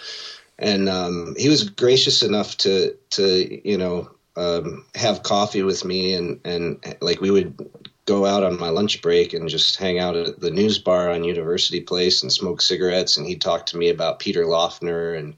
[0.59, 6.13] And um, he was gracious enough to to you know um, have coffee with me
[6.13, 7.55] and and like we would
[8.07, 11.23] go out on my lunch break and just hang out at the news bar on
[11.23, 15.35] University Place and smoke cigarettes and he'd talk to me about Peter Laughner and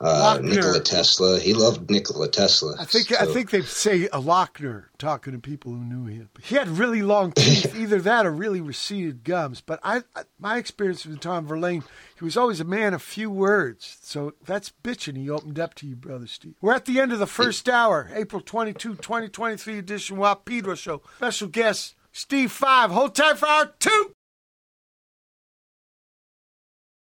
[0.00, 1.38] uh, Nikola Tesla.
[1.38, 2.74] He loved Nikola Tesla.
[2.78, 6.28] I think I think they say a Laughner talking to people who knew him.
[6.42, 9.60] He had really long teeth, either that or really receded gums.
[9.60, 11.84] But I, I my experience with Tom Verlaine,
[12.18, 13.98] he was always a man of few words.
[14.02, 15.16] So that's bitching.
[15.16, 16.54] He opened up to you, brother Steve.
[16.60, 21.02] We're at the end of the first hour, April 22, 2023 edition Wap Pedro Show.
[21.16, 22.90] Special guest Steve Five.
[22.90, 24.13] Hold tight for hour two.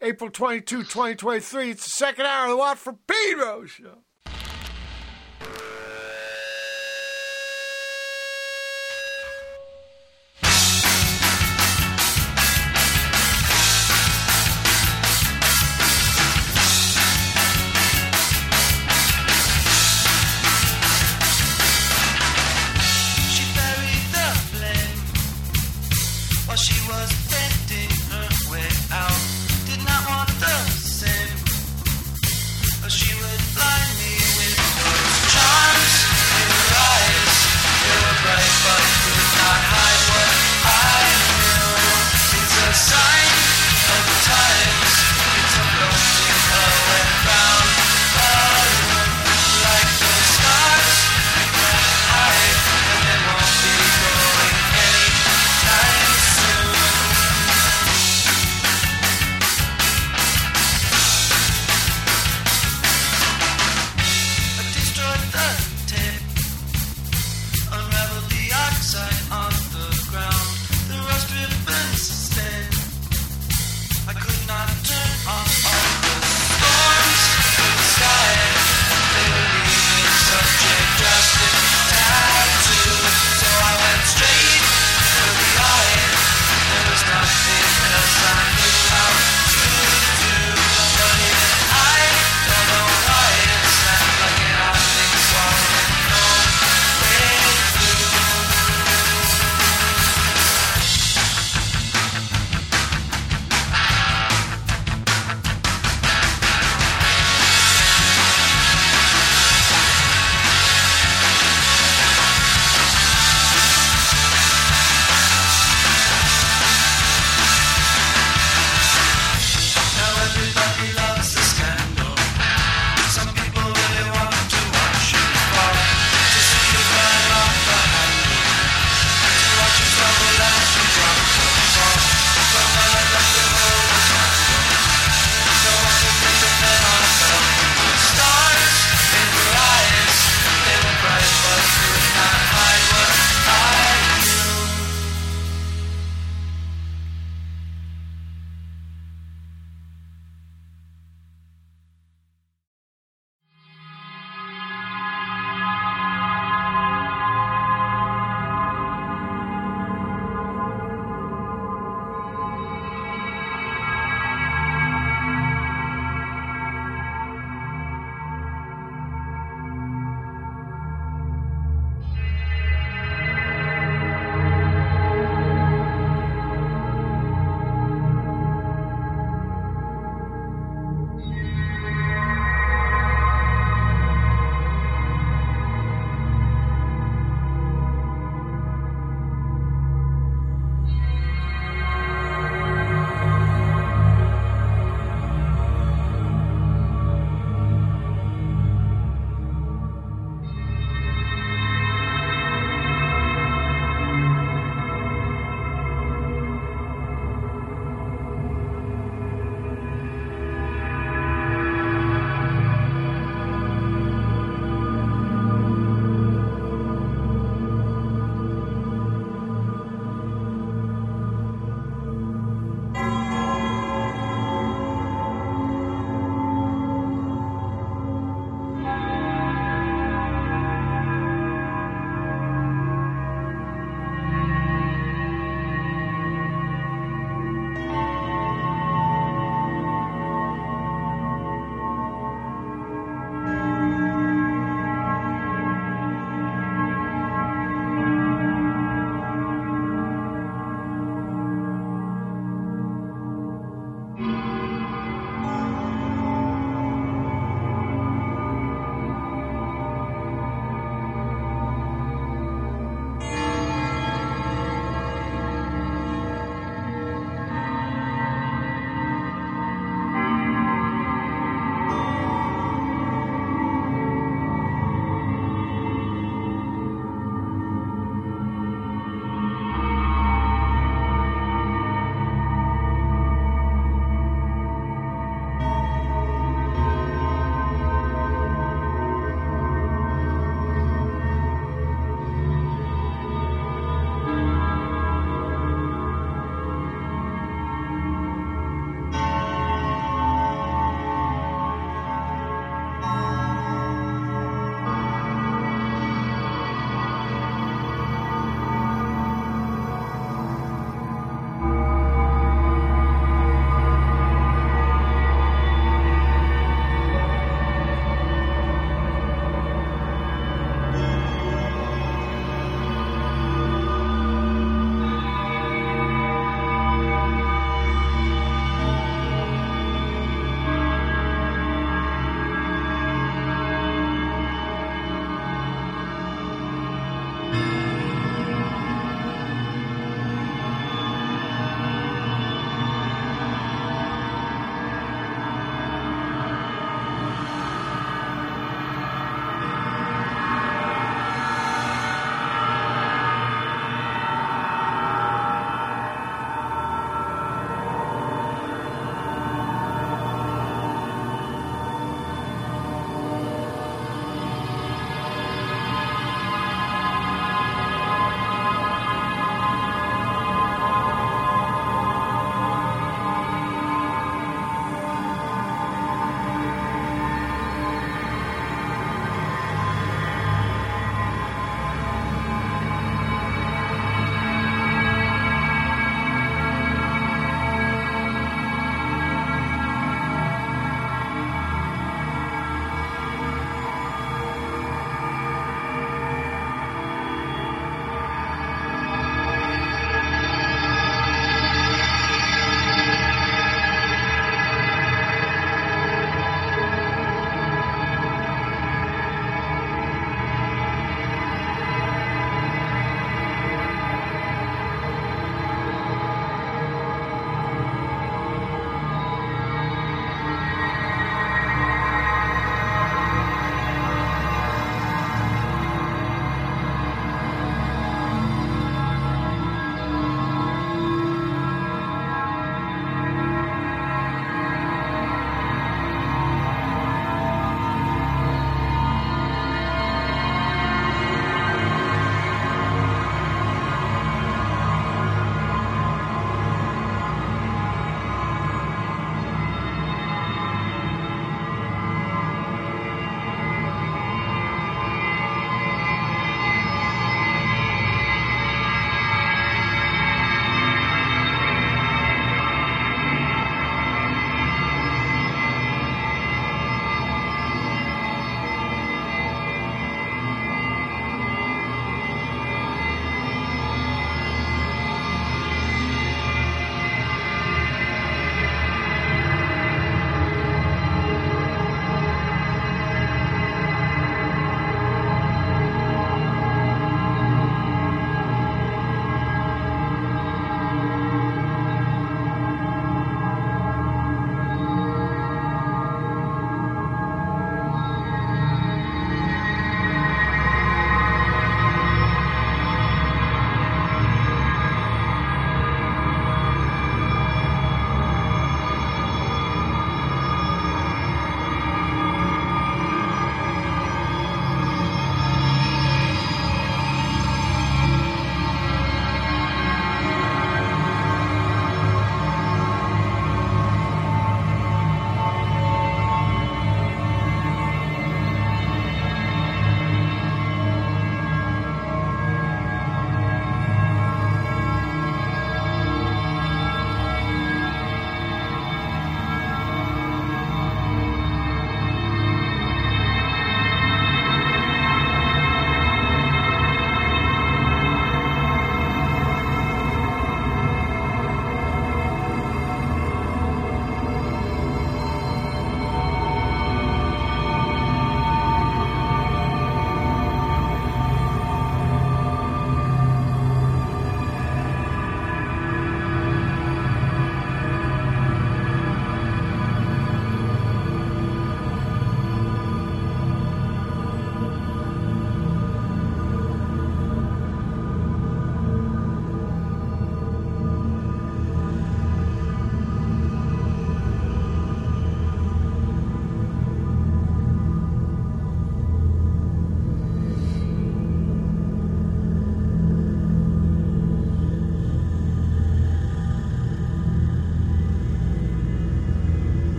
[0.00, 1.70] April 22, 2023.
[1.70, 3.98] It's the second hour of the Watt from Pedro Show.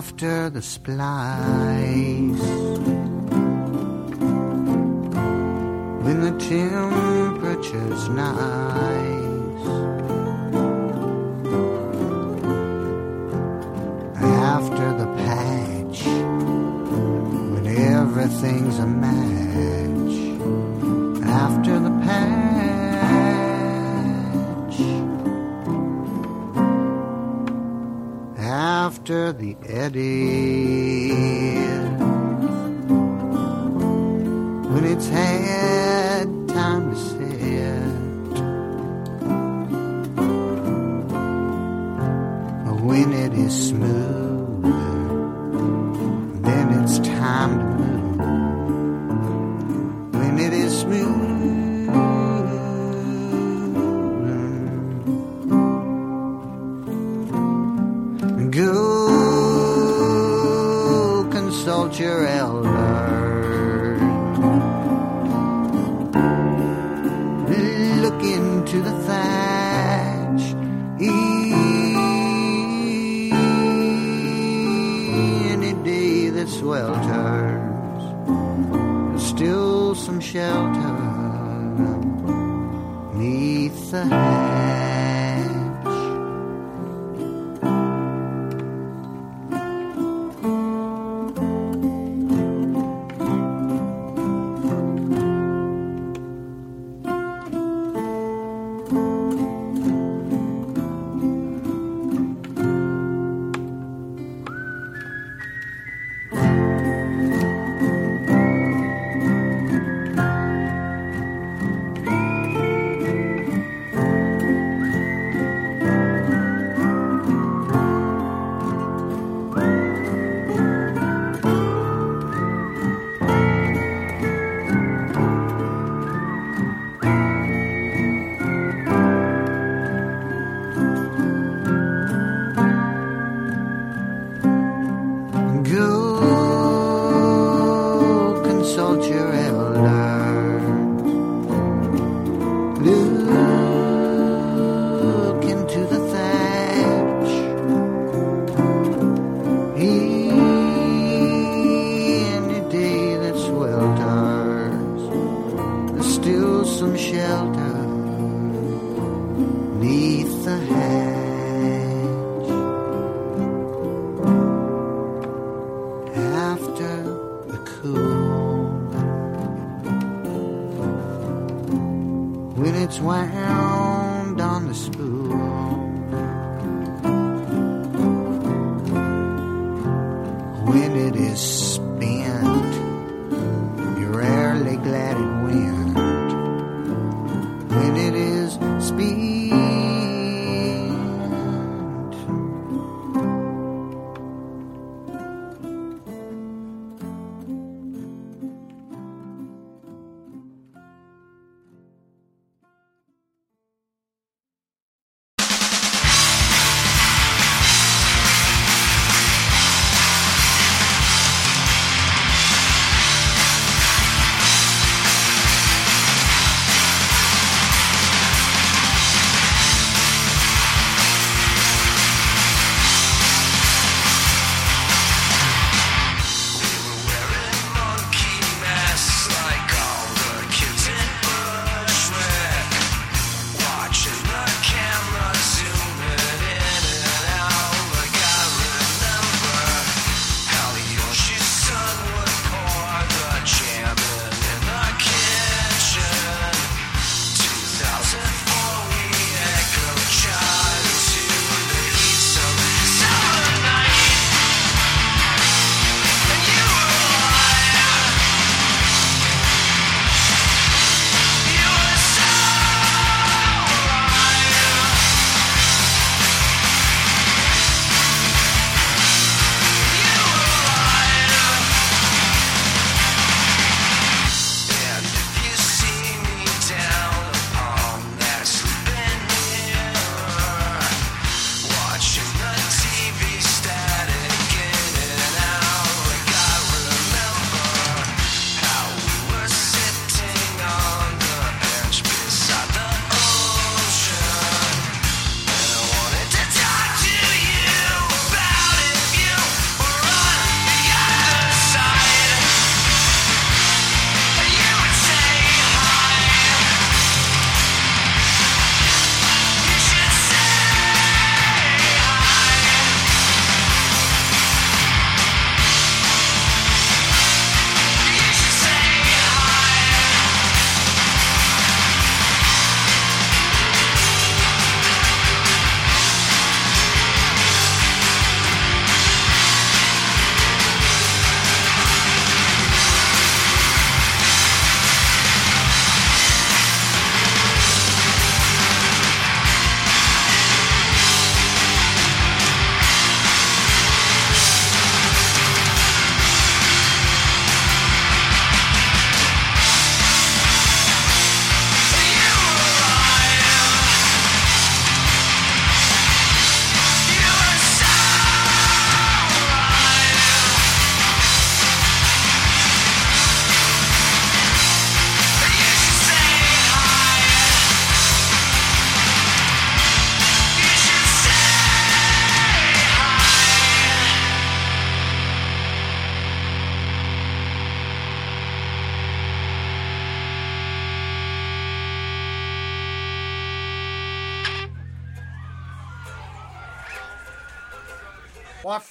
[0.00, 1.04] after the splice.
[6.04, 9.66] When the temperature's nice,
[14.54, 16.00] after the patch,
[17.52, 20.14] when everything's a match,
[21.26, 22.49] after the patch.
[28.90, 31.12] after the eddy.
[34.72, 35.89] When it's hanging.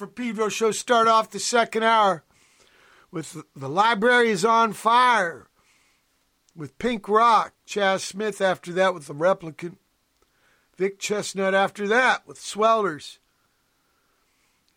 [0.00, 2.24] For Pedro show start off the second hour
[3.10, 5.48] with The Library is on Fire
[6.56, 9.76] with Pink Rock, Chas Smith after that with The Replicant,
[10.78, 13.18] Vic Chesnutt after that with Swelters.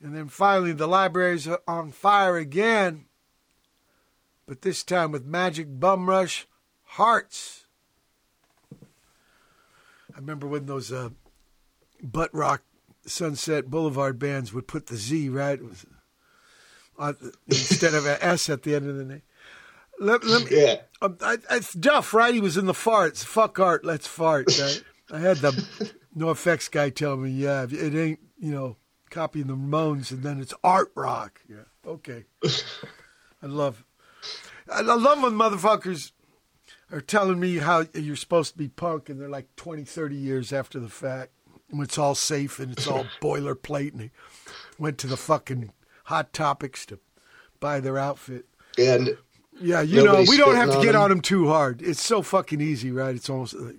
[0.02, 3.06] And then finally, The Library is on Fire again,
[4.46, 6.48] but this time with Magic Bum Rush
[6.84, 7.66] Hearts.
[8.74, 11.12] I remember when those uh,
[12.02, 12.64] butt rock
[13.06, 15.60] Sunset Boulevard bands would put the Z right
[16.98, 17.14] uh,
[17.48, 19.22] instead of an S at the end of the name.
[20.00, 20.76] Let, let me, Yeah.
[21.02, 22.34] um, I, it's Duff, right?
[22.34, 23.24] He was in the Fartz.
[23.24, 24.48] Fuck art, let's fart.
[24.60, 24.84] Right?
[25.12, 25.52] I had the
[26.18, 28.78] NOFX guy tell me, yeah, it ain't you know
[29.10, 31.42] copying the Ramones, and then it's art rock.
[31.48, 32.24] Yeah, okay.
[32.44, 33.84] I love,
[34.72, 36.12] I love when motherfuckers
[36.92, 40.52] are telling me how you're supposed to be punk, and they're like 20, 30 years
[40.54, 41.32] after the fact,
[41.74, 44.12] when it's all safe and it's all boilerplate, and they
[44.78, 45.72] went to the fucking
[46.06, 47.00] Hot Topics to
[47.60, 48.46] buy their outfit.
[48.78, 49.18] And
[49.60, 51.22] Yeah, you know, we don't have to get on them.
[51.22, 51.82] too hard.
[51.82, 53.16] It's so fucking easy, right?
[53.16, 53.76] It's almost like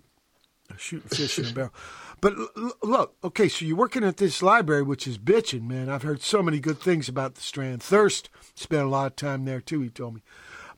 [0.76, 1.74] shooting fish in a barrel.
[2.20, 5.88] But l- l- look, okay, so you're working at this library, which is bitching, man.
[5.90, 7.82] I've heard so many good things about the Strand.
[7.82, 9.80] Thirst spent a lot of time there too.
[9.82, 10.22] He told me.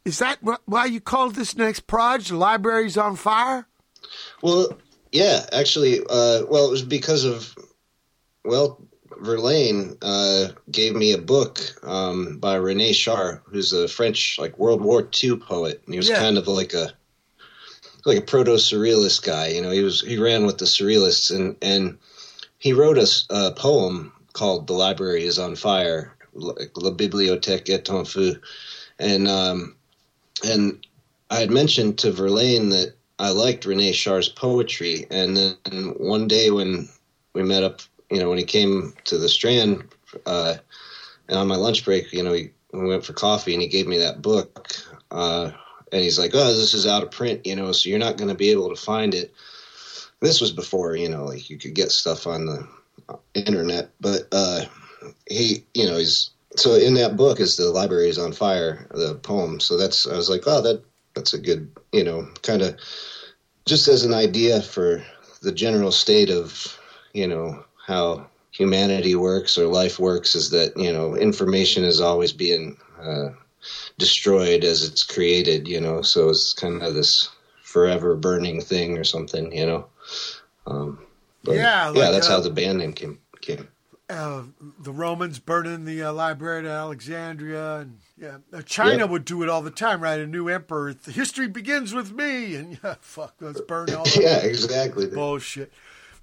[0.05, 2.29] Is that why you called this next proj?
[2.29, 3.67] The library's on fire.
[4.43, 4.77] Well,
[5.17, 7.55] yeah, actually, uh, well, it was because of,
[8.45, 8.79] well,
[9.19, 14.83] Verlaine uh, gave me a book um, by Rene Char, who's a French like World
[14.83, 16.19] War II poet, and he was Yeah.
[16.19, 16.93] kind of like a
[18.05, 19.49] like a proto surrealist guy.
[19.49, 21.97] You know, he was he ran with the surrealists, and and
[22.59, 22.99] he wrote
[23.31, 28.37] a poem called "The Library Is on Fire," like La Bibliothèque est en feu,
[28.99, 29.77] and um,
[30.45, 30.87] and
[31.31, 36.51] I had mentioned to Verlaine that I liked Rene Char's poetry, and then one day
[36.51, 36.89] when
[37.35, 37.81] we met up,
[38.11, 39.85] you know, when he came to the Strand,
[40.27, 40.57] uh,
[41.29, 43.87] and on my lunch break, you know, he, we went for coffee, and he gave
[43.87, 44.69] me that book,
[45.11, 45.51] uh,
[45.93, 48.29] and he's like, "Oh, this is out of print, you know, so you're not going
[48.29, 49.33] to be able to find it."
[50.21, 52.69] This was before, you know, like you could get stuff on the
[53.35, 54.65] internet, but uh,
[55.29, 59.15] he, you know, he's so in that book is the library is on fire, the
[59.17, 59.61] poem.
[59.61, 60.83] So that's I was like, oh, that
[61.17, 62.79] that's a good, you know, kind of
[63.65, 65.03] just as an idea for
[65.43, 66.79] the general state of,
[67.13, 72.33] you know, how humanity works or life works is that you know information is always
[72.33, 73.29] being uh,
[73.99, 75.69] destroyed as it's created.
[75.69, 77.29] You know, so it's kind of this
[77.63, 79.53] forever burning thing or something.
[79.53, 79.87] You know.
[80.67, 80.99] Um,
[81.45, 83.69] but Yeah, yeah, that's uh, how the band name came came.
[84.09, 84.45] Uh,
[84.79, 89.11] the Romans burning the uh, library at Alexandria, and yeah, China Yep.
[89.11, 90.19] would do it all the time, right?
[90.21, 94.21] A new emperor, the history begins with me, and yeah, fuck, let's burn all the
[94.23, 95.07] Yeah, exactly.
[95.07, 95.73] bullshit.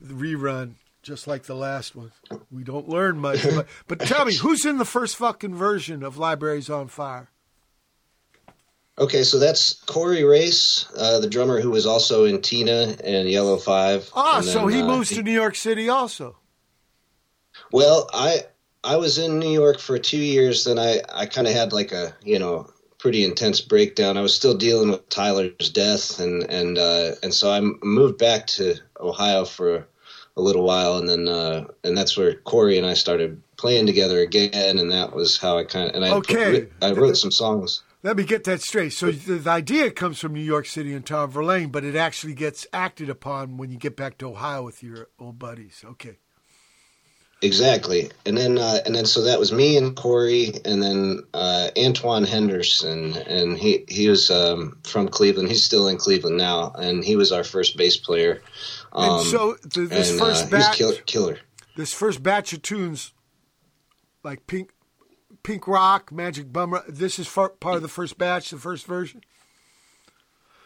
[0.01, 2.11] The rerun, just like the last one.
[2.51, 3.43] We don't learn much.
[3.43, 7.29] But, but tell me, who's in the first fucking version of Libraries on Fire?
[8.99, 13.57] Okay, so that's Corey Race, uh, the drummer who was also in Tina and Yellow
[13.57, 14.07] Five.
[14.13, 16.37] Ah, And so then, he uh, moves to New York City also.
[17.71, 18.41] Well, I
[18.83, 20.63] I was in New York for two years.
[20.65, 24.17] Then I I kind of had like a you know pretty intense breakdown.
[24.17, 28.47] I was still dealing with Tyler's death, and and uh, and so I moved back
[28.47, 29.87] to Ohio for
[30.35, 34.19] a little while, and then uh, and that's where Corey and I started playing together
[34.19, 36.67] again, and that was how I kind of and I Okay.
[36.81, 37.83] I wrote some songs.
[38.03, 38.91] Let me get that straight.
[38.91, 42.67] So the idea comes from New York City and Tom Verlaine, but it actually gets
[42.73, 45.85] acted upon when you get back to Ohio with your old buddies.
[45.85, 46.17] Okay.
[47.43, 51.71] Exactly, and then uh, and then so that was me and Corey, and then uh,
[51.77, 55.49] Antoine Henderson, and he he was um, from Cleveland.
[55.49, 58.41] He's still in Cleveland now, and he was our first bass player.
[58.93, 61.39] Um, and so th- this and, first uh, batch, killer, killer.
[61.75, 63.11] this first batch of tunes,
[64.23, 64.71] like Pink,
[65.43, 68.85] Pink Rock, Magic Bum, Ru- this is far, part of the first batch, the first
[68.85, 69.21] version.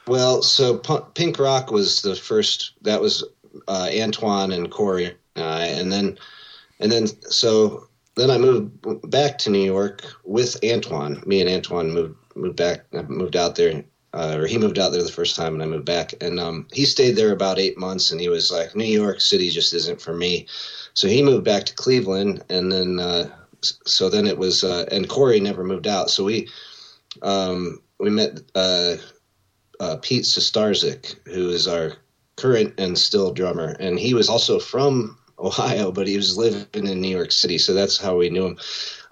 [0.05, 2.73] Well, so P- Pink Rock was the first.
[2.83, 3.23] That was
[3.67, 6.19] uh, Antoine and Corey, uh, and then
[6.79, 11.21] and then so then I moved back to New York with Antoine.
[11.25, 13.83] Me and Antoine moved moved back, moved out there,
[14.13, 16.13] uh, or he moved out there the first time, and I moved back.
[16.21, 19.49] And um, he stayed there about eight months, and he was like, New York City
[19.49, 20.47] just isn't for me.
[20.93, 23.29] So he moved back to Cleveland, and then uh,
[23.61, 26.09] so then it was, uh, and Corey never moved out.
[26.09, 26.47] So we
[27.21, 28.41] um, we met.
[28.55, 28.97] Uh,
[29.79, 31.93] uh, Pete Sestarzik, who is our
[32.35, 37.01] current and still drummer, and he was also from Ohio, but he was living in
[37.01, 38.57] New York City, so that's how we knew him.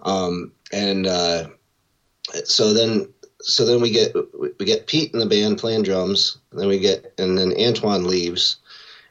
[0.01, 1.47] Um, and uh,
[2.45, 3.07] so then,
[3.41, 4.15] so then we get
[4.59, 8.05] we get Pete in the band playing drums, and then we get and then Antoine
[8.05, 8.57] leaves,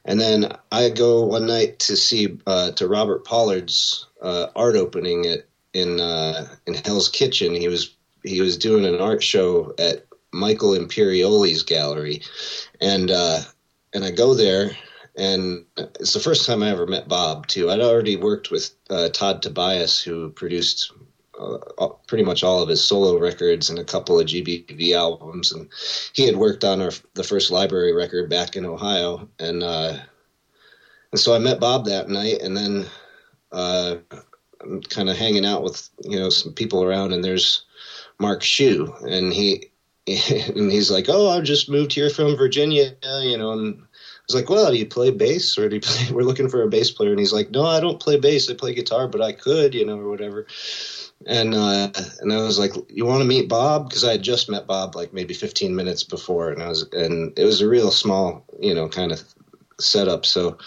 [0.04, 5.26] and then I go one night to see uh, to Robert Pollard's uh, art opening
[5.26, 7.54] at in uh, in Hell's Kitchen.
[7.54, 12.22] He was he was doing an art show at Michael Imperioli's gallery,
[12.80, 13.40] and uh,
[13.92, 14.70] and I go there,
[15.16, 17.70] and it's the first time I ever met Bob too.
[17.70, 20.92] I'd already worked with uh, Todd Tobias, who produced
[21.38, 25.68] uh, pretty much all of his solo records and a couple of GBV albums, and
[26.12, 29.98] he had worked on our the first library record back in Ohio, and uh,
[31.12, 32.86] and so I met Bob that night, and then
[33.52, 33.96] uh,
[34.60, 37.64] I'm kind of hanging out with you know some people around, and there's
[38.18, 39.70] Mark Shue, and he
[40.06, 43.82] and he's like, "Oh, I just moved here from Virginia," you know, and
[44.26, 46.68] was like, "Well, do you play bass, or do you play?" We're looking for a
[46.68, 48.50] bass player, and he's like, "No, I don't play bass.
[48.50, 50.46] I play guitar, but I could, you know, or whatever."
[51.26, 51.90] And uh,
[52.20, 54.94] and I was like, "You want to meet Bob?" Because I had just met Bob
[54.94, 58.74] like maybe 15 minutes before, and I was and it was a real small, you
[58.74, 59.22] know, kind of
[59.78, 60.26] setup.
[60.26, 60.58] So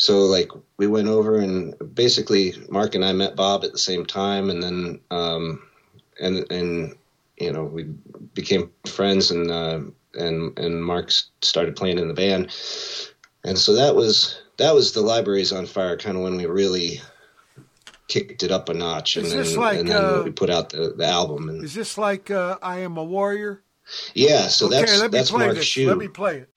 [0.00, 4.06] so like we went over and basically Mark and I met Bob at the same
[4.06, 5.62] time, and then um,
[6.18, 6.96] and and
[7.36, 7.84] you know we
[8.32, 9.80] became friends, and uh,
[10.14, 11.10] and and Mark
[11.42, 12.50] started playing in the band,
[13.44, 17.00] and so that was that was the libraries on fire, kind of when we really
[18.08, 20.94] kicked it up a notch, and then, like, and then uh, we put out the,
[20.96, 23.62] the album, and Is this like uh, I Am a Warrior?
[24.14, 25.64] yeah, so okay, that's let me that's play Mark this.
[25.64, 25.88] Shue.
[25.88, 26.49] Let me play it.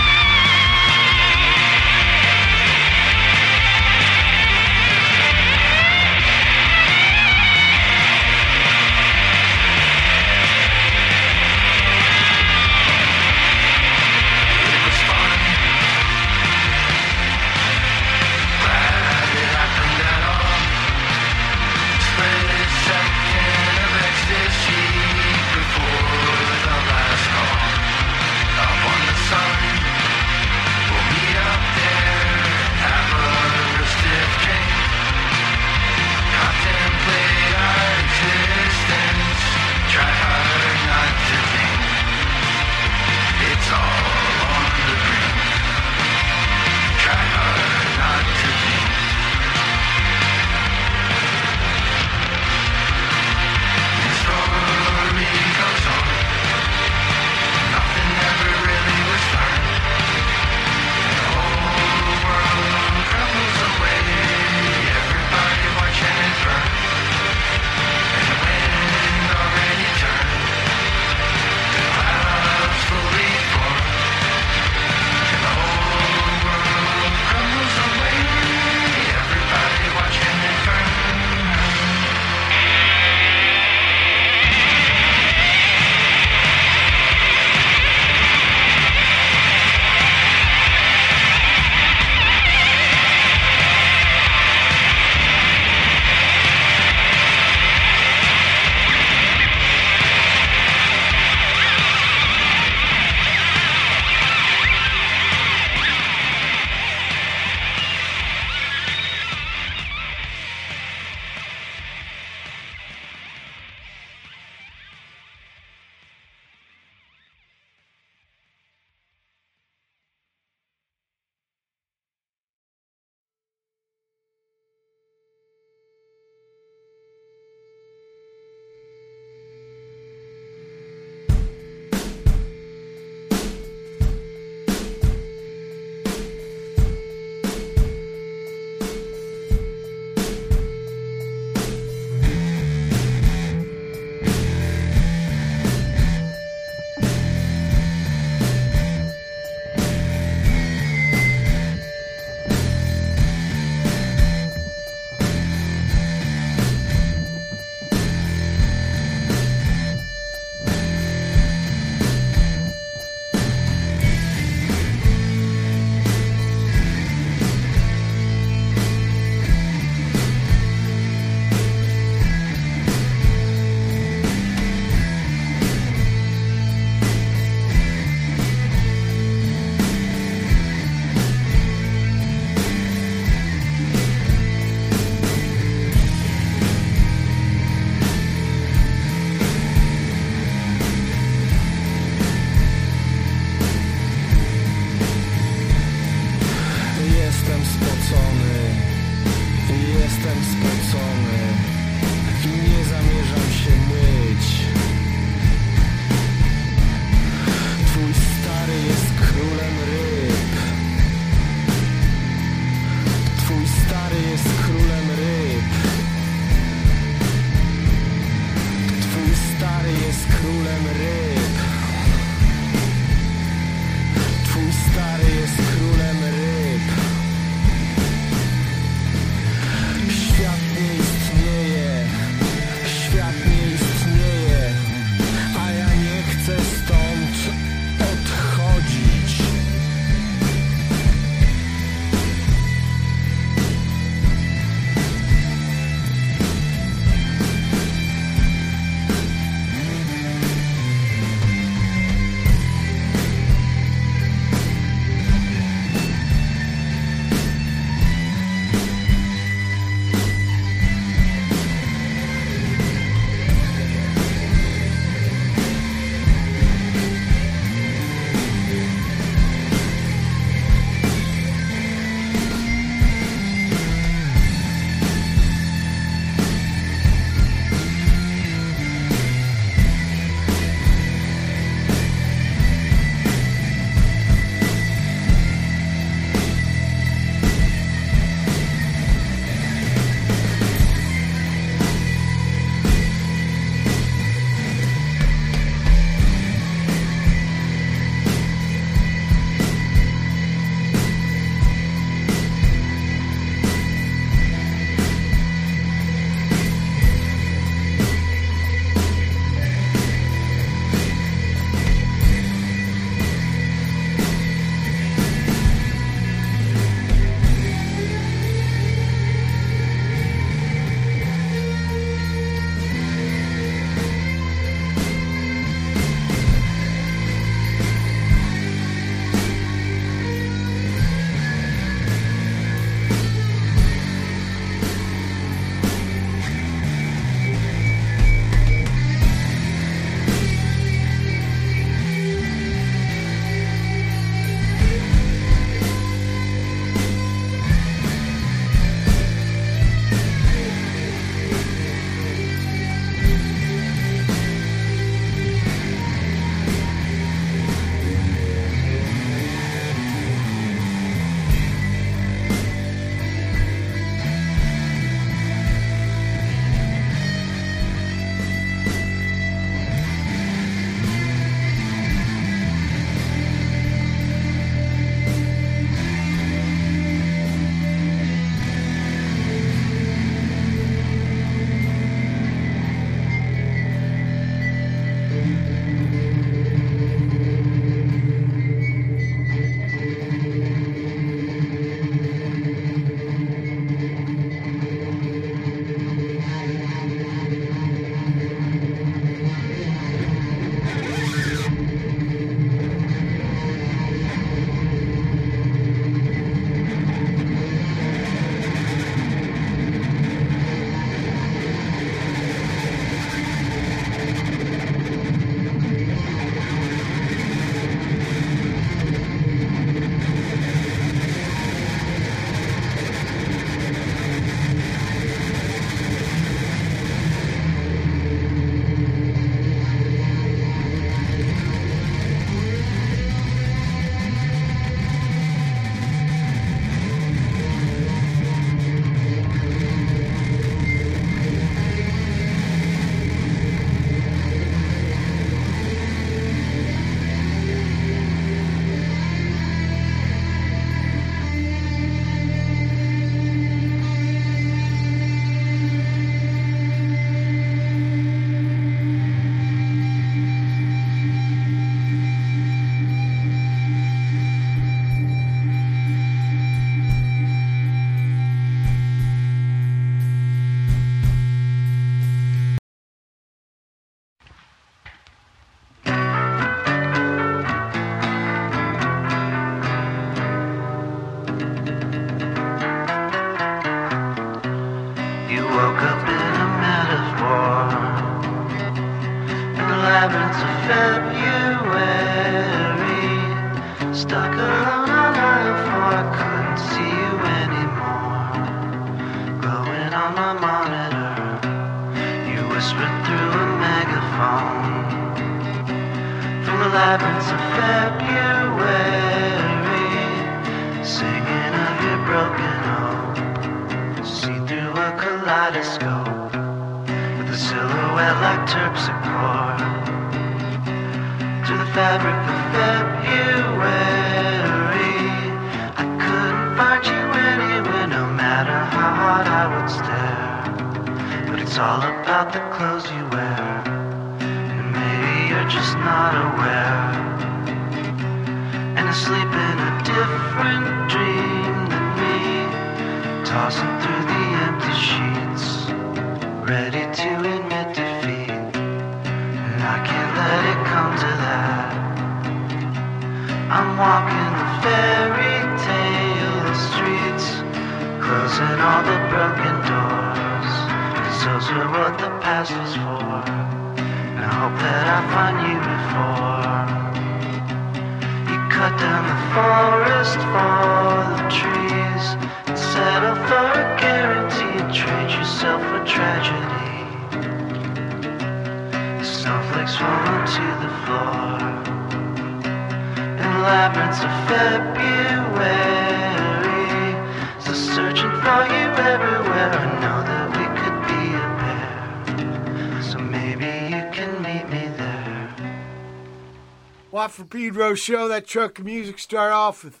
[597.52, 598.28] Pedro show.
[598.28, 600.00] That truck of music start off with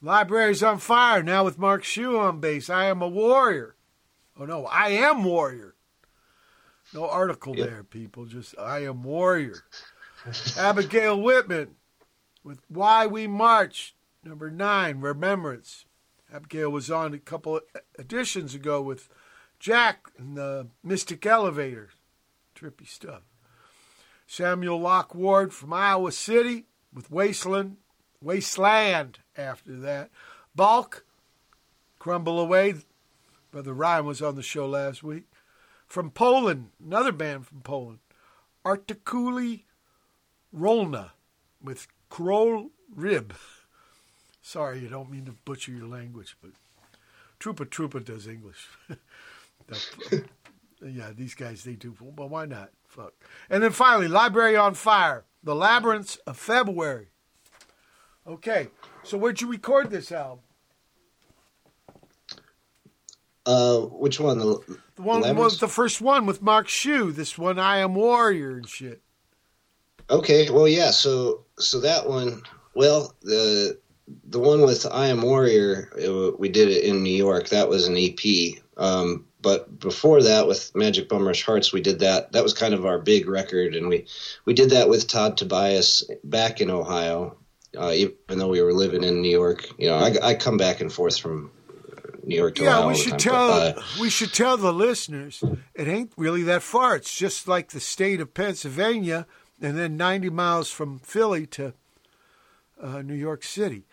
[0.00, 1.20] Libraries on Fire.
[1.22, 2.70] Now with Mark Shue on bass.
[2.70, 3.74] I am a warrior.
[4.38, 5.74] Oh no, I am warrior.
[6.94, 7.68] No article Yep.
[7.68, 8.26] there, people.
[8.26, 9.64] Just I am warrior.
[10.56, 11.74] Abigail Whitman
[12.44, 15.84] with Why We March, number nine, Remembrance.
[16.32, 17.62] Abigail was on a couple of
[17.98, 19.08] editions ago with
[19.58, 21.90] Jack and the Mystic Elevator.
[22.54, 23.22] Trippy stuff.
[24.32, 27.76] Samuel Locke Ward from Iowa City with Wasteland,
[28.22, 30.08] Wasteland after that.
[30.54, 31.04] Balk,
[31.98, 32.76] Crumble Away.
[33.50, 35.24] Brother Ryan was on the show last week.
[35.86, 37.98] From Poland, another band from Poland,
[38.64, 39.64] Artykuly
[40.50, 41.10] Rolne
[41.62, 43.32] with Krol Ryb.
[44.40, 46.52] Sorry, you don't mean to butcher your language, but
[47.38, 48.66] Trupa Trupa does English.
[50.84, 51.94] Yeah, these guys, they do.
[52.00, 52.70] Well, why not?
[52.92, 53.14] Fuck.
[53.48, 57.08] And then finally, Library on Fire, The Labyrinths of February.
[58.26, 58.68] Okay,
[59.02, 60.40] so where'd you record this album?
[63.46, 64.38] Uh, which one?
[64.38, 64.58] The,
[64.96, 65.42] The one Labyrinths?
[65.54, 67.12] was the first one with Mark Shue.
[67.12, 69.00] This one, I Am Warrior and shit.
[70.10, 70.90] Okay, well, yeah.
[70.90, 72.42] So, so that one.
[72.74, 73.78] Well, the
[74.28, 77.48] the one with I Am Warrior, it, we did it in New York.
[77.48, 78.18] That was an EP.
[78.76, 82.32] Um, but before that, with Magic Bumrush Heartz, we did that.
[82.32, 84.06] That was kind of our big record, and we
[84.44, 87.36] we did that with Todd Tobias back in Ohio.
[87.76, 90.80] Uh, even though we were living in New York, you know, I, I come back
[90.82, 91.50] and forth from
[92.22, 92.82] New York to Yeah, Ohio.
[92.82, 95.42] all we should tell but, uh, we should tell the listeners
[95.74, 96.96] it ain't really that far.
[96.96, 99.26] It's just like the state of Pennsylvania,
[99.60, 101.72] and then ninety miles from Philly to
[102.80, 103.86] uh, New York City.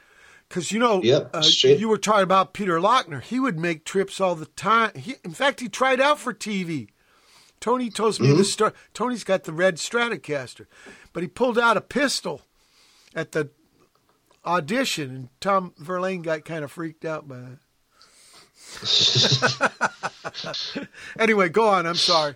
[0.49, 3.21] Because you know, Yep, uh, you were talking about Peter Laughner.
[3.21, 4.91] He would make trips all the time.
[4.95, 6.87] He, in fact, he tried out for TV.
[7.59, 8.37] Tony tells me Mm-hmm.
[8.37, 8.71] the story.
[8.93, 10.65] Tony's got the red Stratocaster,
[11.13, 12.41] but he pulled out a pistol
[13.13, 13.49] at the
[14.45, 17.59] audition, and Tom Verlaine got kind of freaked out by that.
[21.19, 21.85] anyway, go on.
[21.85, 22.35] I'm sorry.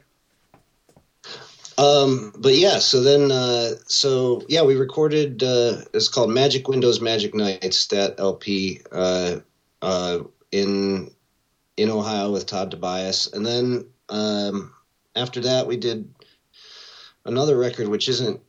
[1.77, 5.41] Um, but yeah, so then, uh, so yeah, we recorded.
[5.43, 7.87] Uh, it's called Magic Windows, Magic Nights.
[7.87, 9.37] That LP uh,
[9.81, 10.19] uh,
[10.51, 11.11] in
[11.77, 14.73] in Ohio with Todd Tobias, and then um,
[15.15, 16.13] after that, we did
[17.25, 18.41] another record which isn't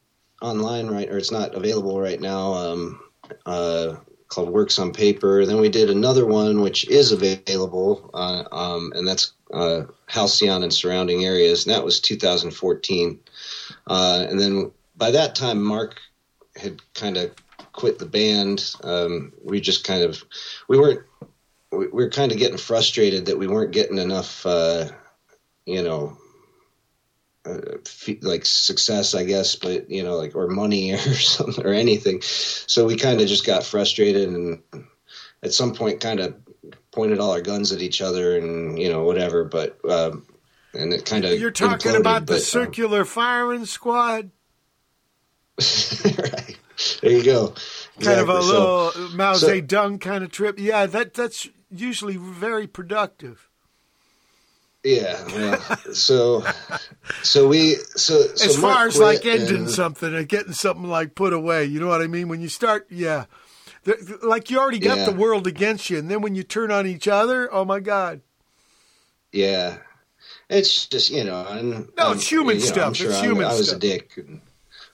[0.43, 2.53] online right, or it's not available right now.
[2.53, 3.01] Um,
[3.47, 3.97] uh,
[4.29, 5.47] called Works on Paper.
[5.47, 10.73] Then we did another one which is available, uh, um, and that's uh, Halcyon and
[10.73, 13.21] surrounding areas, and that was 2014.
[13.87, 16.01] Uh, and then by that time, Mark
[16.57, 17.35] had kind of
[17.73, 18.75] quit the band.
[18.83, 20.25] Um, we just kind of
[20.69, 21.05] we weren't
[21.71, 24.89] we we were kind of getting frustrated that we weren't getting enough, uh,
[25.67, 26.17] you know.
[27.47, 27.77] Uh,
[28.23, 32.23] like success, I guess, but you know, like or money or something or anything.
[32.23, 34.63] So we kind of just got frustrated, and
[35.43, 36.35] at some point, kind of
[36.95, 39.45] pointed all our guns at each other, and you know, whatever.
[39.45, 40.27] But um,
[40.73, 44.31] and it kind of You're talking about the circular firing squad.
[46.05, 46.57] right.
[47.03, 47.55] There you go.
[48.01, 50.59] Kind of a So- little Mao so- Zedong kind of trip.
[50.59, 53.49] Yeah, that that's usually very productive.
[54.83, 55.17] Yeah,
[55.95, 56.45] so
[57.23, 60.85] so we so, so as Mark far as like ending and- something and getting something
[60.91, 62.29] like put away, you know what I mean?
[62.29, 63.25] When you start, yeah,
[63.85, 65.05] The- like you already got Yeah.
[65.07, 68.21] the world against you, and then when you turn on each other, oh my god,
[69.33, 69.79] Yeah,
[70.49, 72.87] it's just you know, and No, I'm- it's human you know, stuff.
[72.89, 73.77] I'm sure It's I'm- human I was stuff.
[73.77, 74.19] a dick,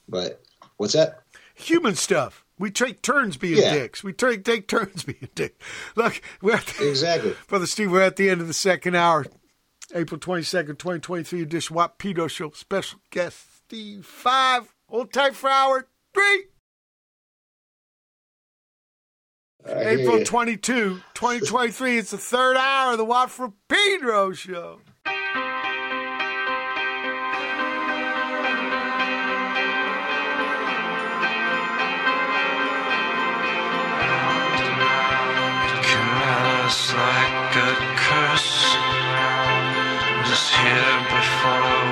[0.09, 0.43] but
[0.77, 1.23] what's that?
[1.55, 2.45] human stuff.
[2.59, 3.75] We take turns being Yeah.
[3.75, 4.03] dicks.
[4.03, 5.57] We take take turns being dicks.
[5.95, 7.37] Look, we're at the, Exactly.
[7.49, 9.27] Brother Steve, we're at the end of the second hour.
[9.95, 12.51] April 22nd, 2023 edition Watt Pedro Show.
[12.53, 14.73] Special guest Steve 5.
[14.89, 16.45] Hold tight for hour 3.
[19.67, 20.25] April ya.
[20.25, 21.99] 22, 2023.
[21.99, 24.81] It's the third hour of the Watt from Pedro Show.
[35.83, 38.77] came at us like a curse.
[40.29, 41.90] Just here before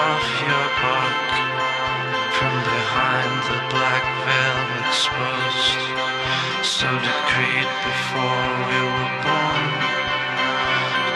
[0.00, 1.30] off your bark
[2.36, 5.82] from behind the black veil exposed,
[6.64, 9.66] so decreed before we were born.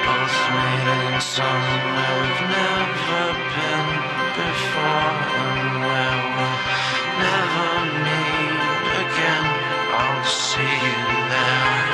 [0.05, 3.25] Both meaning somewhere we've never
[3.57, 3.89] been
[4.43, 5.17] before,
[5.49, 6.59] and where we'll
[7.25, 7.71] never
[8.05, 9.47] meet again.
[9.97, 11.01] I'll see you
[11.33, 11.85] there.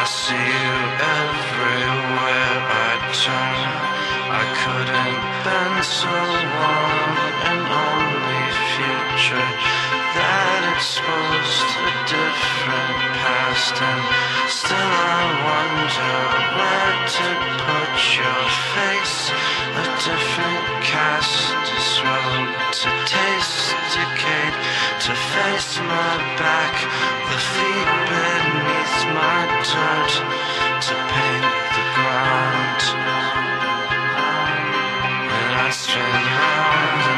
[0.00, 0.76] I see you
[1.20, 3.95] everywhere I turn.
[4.36, 7.08] I couldn't bend so long
[7.48, 8.44] an only
[8.76, 9.50] future
[10.12, 13.80] that exposed a different past.
[13.80, 14.04] And
[14.44, 16.16] still I wonder
[16.52, 17.28] where to
[17.64, 18.42] put your
[18.76, 19.32] face.
[19.72, 22.52] A different cast is road
[22.84, 24.56] to taste decayed,
[25.00, 26.76] to face my back,
[27.32, 30.12] the feet beneath my dirt,
[30.84, 33.25] to paint the ground.
[35.68, 37.15] And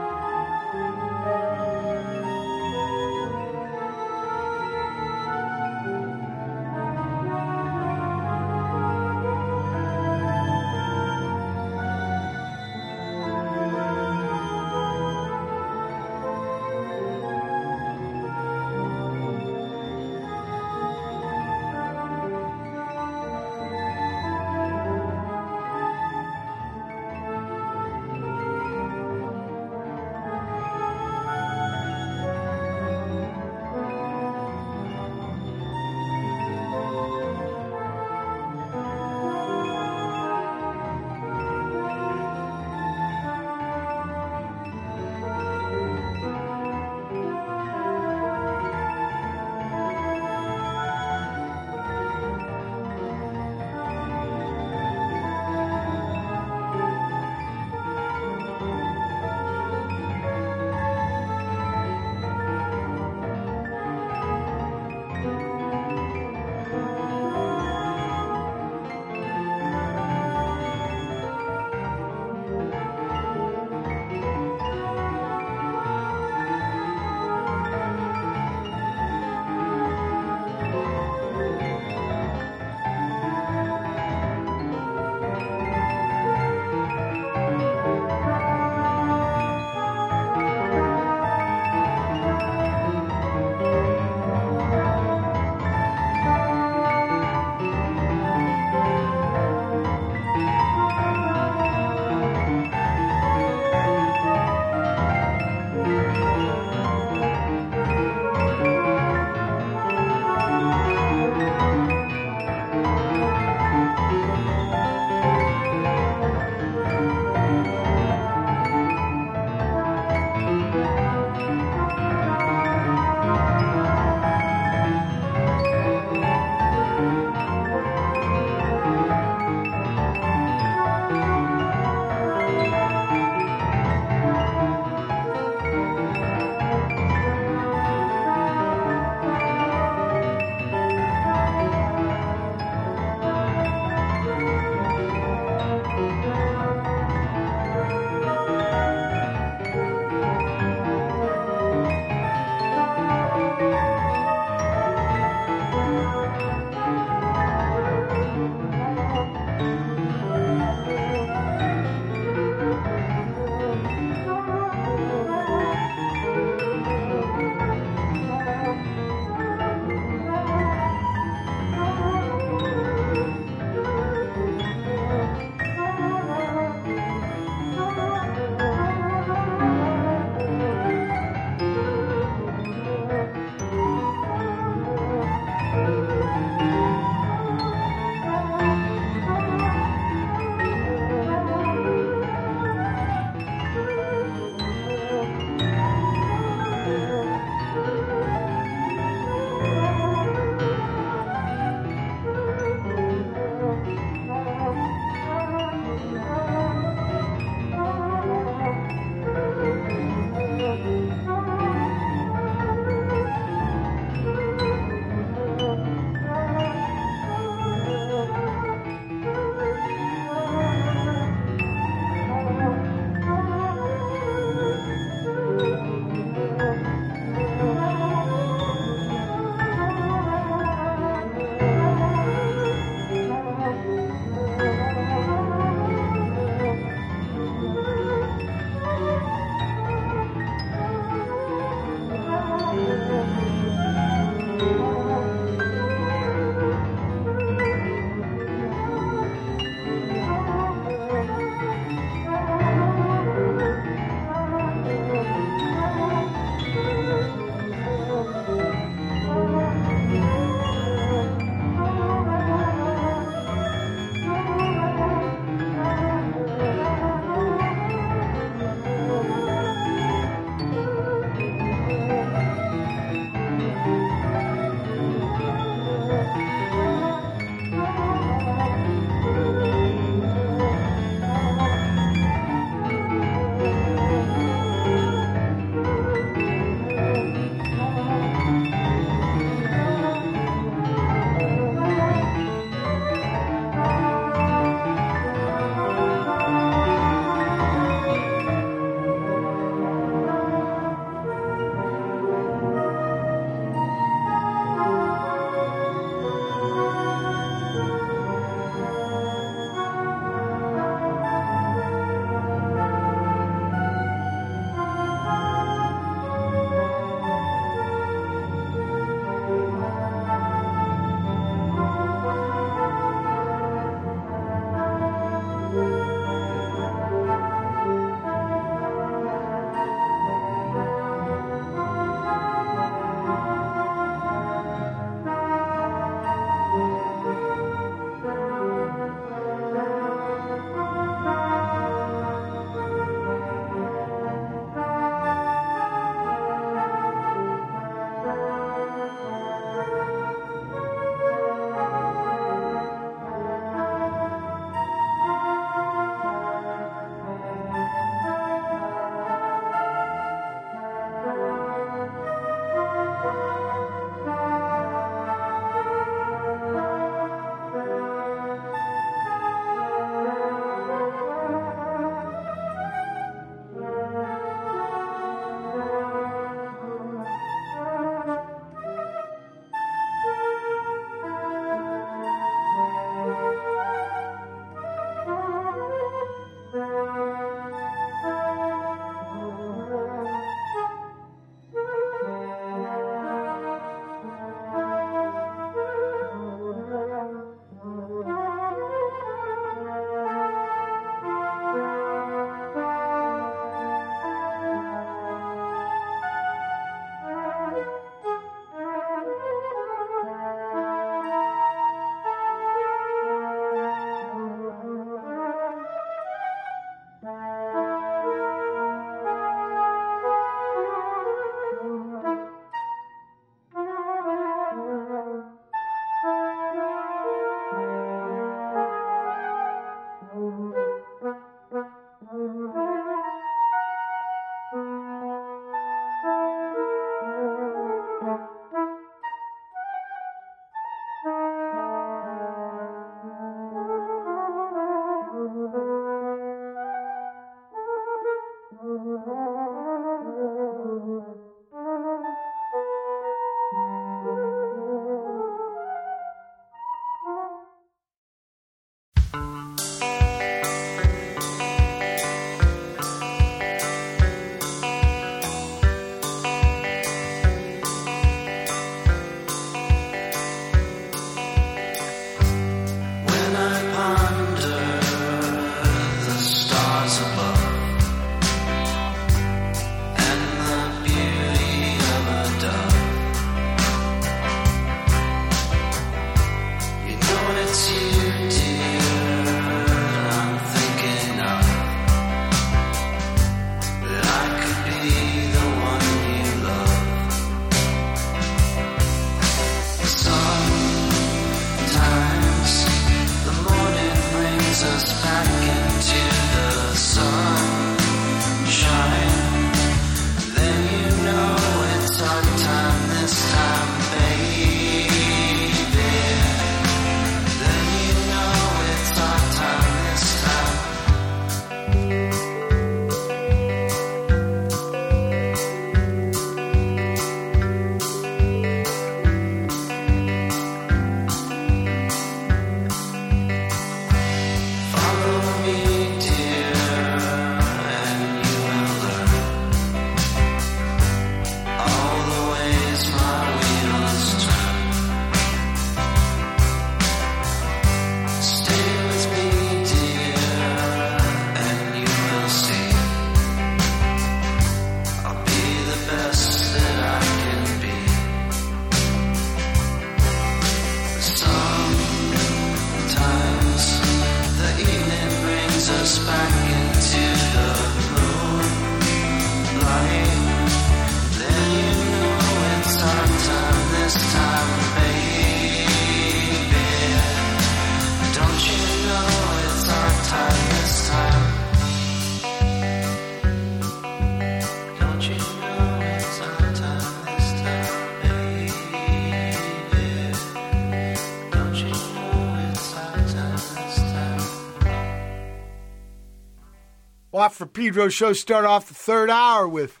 [597.78, 600.00] Pedro show start off the third hour with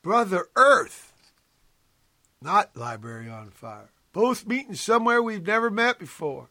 [0.00, 1.12] Brother Earth,
[2.40, 3.90] not Library on Fire.
[4.14, 6.48] Both meeting somewhere we've never met before.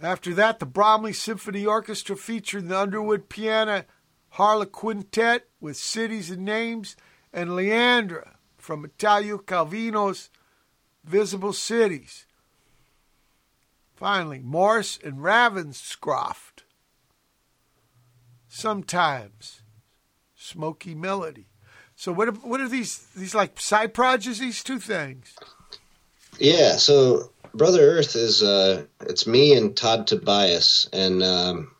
[0.00, 3.84] After that, the Bromley Symphony Orchestra featuring the Underwood Piano
[4.30, 6.96] Harlequintet with Cities and Names,
[7.32, 10.28] and Leandra from Italo Calvino's
[11.04, 12.26] Visible Cities.
[13.94, 16.51] Finally, Morris and Ravenscroft.
[18.54, 19.62] Sometimes
[20.36, 21.46] Smoky Melody.
[21.96, 24.40] So what are, what are these these like side projects?
[24.40, 25.34] These two things.
[26.38, 31.74] Yeah, so Brother Earth is uh, it's me and Todd Tobias, and um,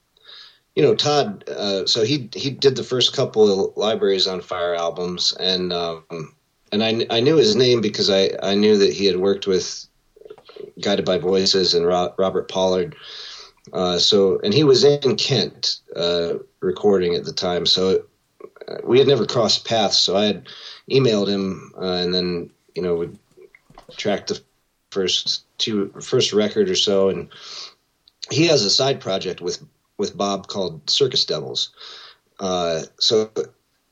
[0.75, 1.47] you know Todd.
[1.47, 6.35] Uh, so he he did the first couple of Libraries on Fire albums, and um,
[6.73, 9.87] and I I knew his name because I I knew that he had worked with
[10.81, 12.97] Guided by Voices and Ro- Robert Pollard.
[13.75, 18.05] Uh, so and he was in Kent uh, recording at the time, so
[18.69, 19.99] uh, we had never crossed paths.
[19.99, 20.49] So I had
[20.91, 23.19] emailed him, uh, and then you know would
[23.97, 24.41] track the
[24.91, 27.29] first two first record or so, and
[28.31, 29.63] he has a side project with
[29.99, 31.71] with Bob called Circus Devils.
[32.41, 33.31] Uh, so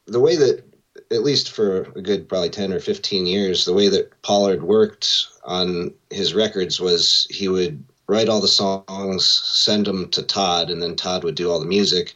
[0.06, 0.64] the way that
[1.12, 5.28] at least for a good probably 10 or 15 years the way that pollard worked
[5.44, 10.82] on his records was he would write all the songs send them to todd and
[10.82, 12.14] then todd would do all the music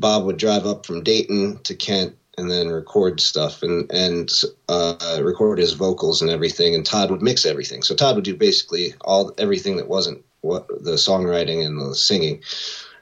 [0.00, 4.30] bob would drive up from dayton to kent and then record stuff and and
[4.68, 6.74] uh, record his vocals and everything.
[6.74, 7.82] And todd would mix everything.
[7.82, 12.42] So todd would do basically all everything that wasn't what the songwriting and the singing.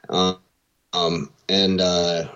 [0.09, 0.37] Um,
[0.91, 2.29] um, and uh,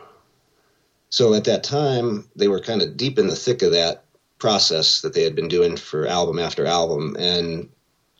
[1.09, 4.06] so at that time, they were kind of deep in the thick of that
[4.40, 7.69] process that they had been doing for album after album, and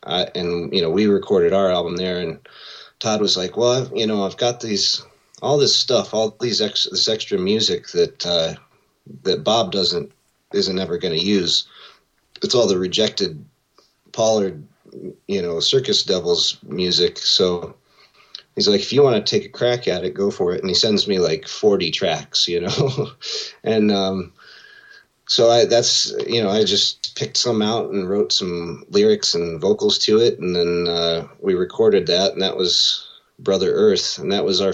[0.02, 2.38] I, and you know we recorded our album there, and
[2.98, 5.02] Todd was like, "Well, you know, I've got these
[5.44, 8.54] all this stuff, all these ex, this extra music that uh,
[9.22, 10.10] that Bob doesn't
[10.52, 11.68] isn't ever going to use.
[12.42, 13.44] It's all the rejected
[14.12, 14.66] Pollard,
[15.28, 17.18] you know, Circus Devils music.
[17.18, 17.76] So
[18.54, 20.60] he's like, if you want to take a crack at it, go for it.
[20.60, 23.10] And he sends me like 40 tracks, you know,
[23.64, 24.32] and um,
[25.26, 29.60] so I that's you know I just picked some out and wrote some lyrics and
[29.60, 33.06] vocals to it, and then uh, we recorded that, and that was
[33.38, 34.72] Brother Earth, and that was our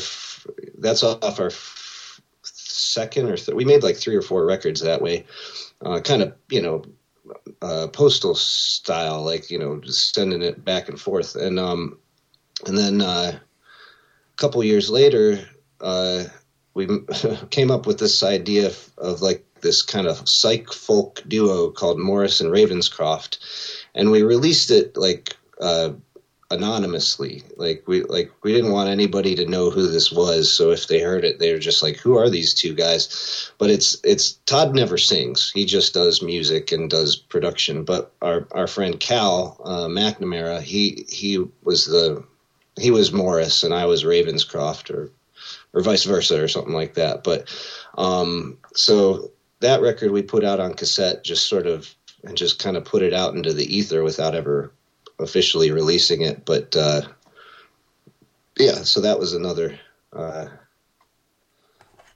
[0.78, 1.50] that's off our
[2.42, 5.24] second or th- we made like three or four records that way,
[5.84, 6.84] uh, kind of you know
[7.62, 11.98] uh, postal style, like you know just sending it back and forth, and um,
[12.66, 15.38] and then uh, a couple years later,
[15.80, 16.24] uh,
[16.74, 16.88] we
[17.50, 21.98] came up with this idea of, of like this kind of psych folk duo called
[21.98, 23.38] Morris and Ravenscroft,
[23.94, 25.90] and we released it like uh,
[26.50, 27.42] anonymously.
[27.56, 30.52] Like we like we didn't want anybody to know who this was.
[30.52, 33.70] So if they heard it, they were just like, "Who are these two guys?" But
[33.70, 35.50] it's it's Todd never sings.
[35.54, 37.84] He just does music and does production.
[37.84, 42.24] But our our friend Cal uh, McNamara, he he was the
[42.78, 45.10] he was Morris and I was Ravenscroft or
[45.72, 47.22] or vice versa or something like that.
[47.22, 47.48] But
[47.96, 49.30] um, so
[49.60, 53.02] that record we put out on cassette just sort of and just kind of put
[53.02, 54.72] it out into the ether without ever
[55.20, 56.44] officially releasing it.
[56.44, 57.02] But uh,
[58.58, 59.78] yeah, so that was another
[60.12, 60.46] uh,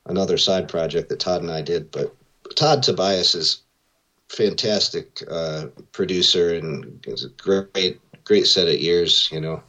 [0.06, 1.90] another side project that Todd and I did.
[1.90, 2.14] But
[2.56, 3.62] Todd Tobias is
[4.28, 9.28] fantastic uh, producer and is a great great set of ears.
[9.32, 9.62] You know.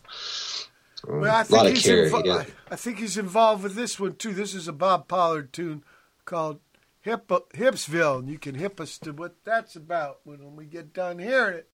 [1.08, 2.10] Um, Well, I a think lot of he's care.
[2.10, 2.40] invo-.
[2.42, 4.34] I, I think he's involved with this one too.
[4.34, 5.84] This is a Bob Pollard tune
[6.26, 6.60] called
[7.02, 11.20] Hip Hipsville, and you can hip us to what that's about when we get done
[11.20, 11.70] hearing it.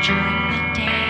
[0.00, 1.07] During the days,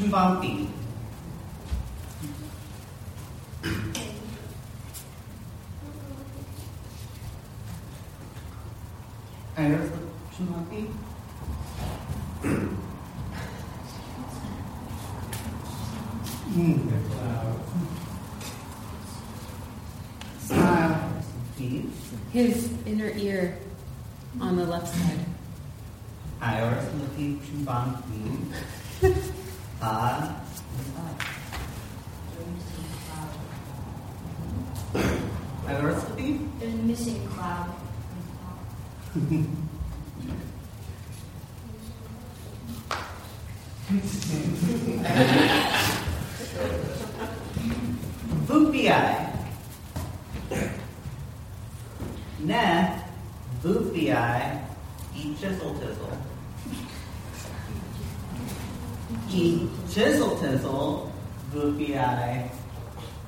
[0.00, 0.70] Aeroslipy Chumbampi.
[9.56, 10.82] Aeroslipy Chumbampi.
[20.40, 21.12] Smile,
[21.56, 21.92] please.
[22.32, 23.58] His inner ear
[24.40, 25.26] on the left side.
[29.80, 30.12] Aeroslipy Chumbampi.
[30.12, 30.36] Ah.
[35.66, 36.48] Aeroslipy?
[36.58, 37.70] There's a missing cloud.
[62.00, 62.50] boopy-eye,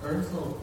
[0.05, 0.62] ursel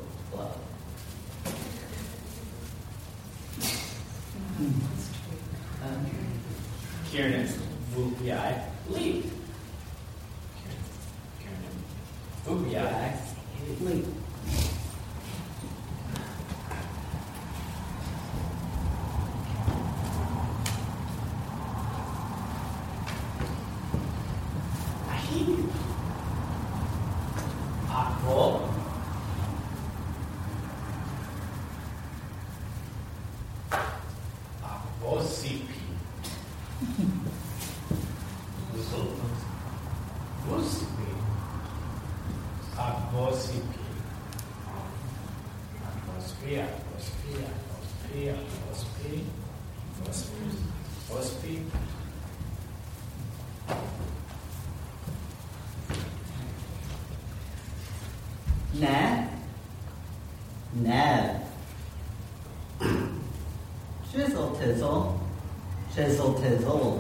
[64.59, 65.15] result해서
[65.95, 66.98] result해서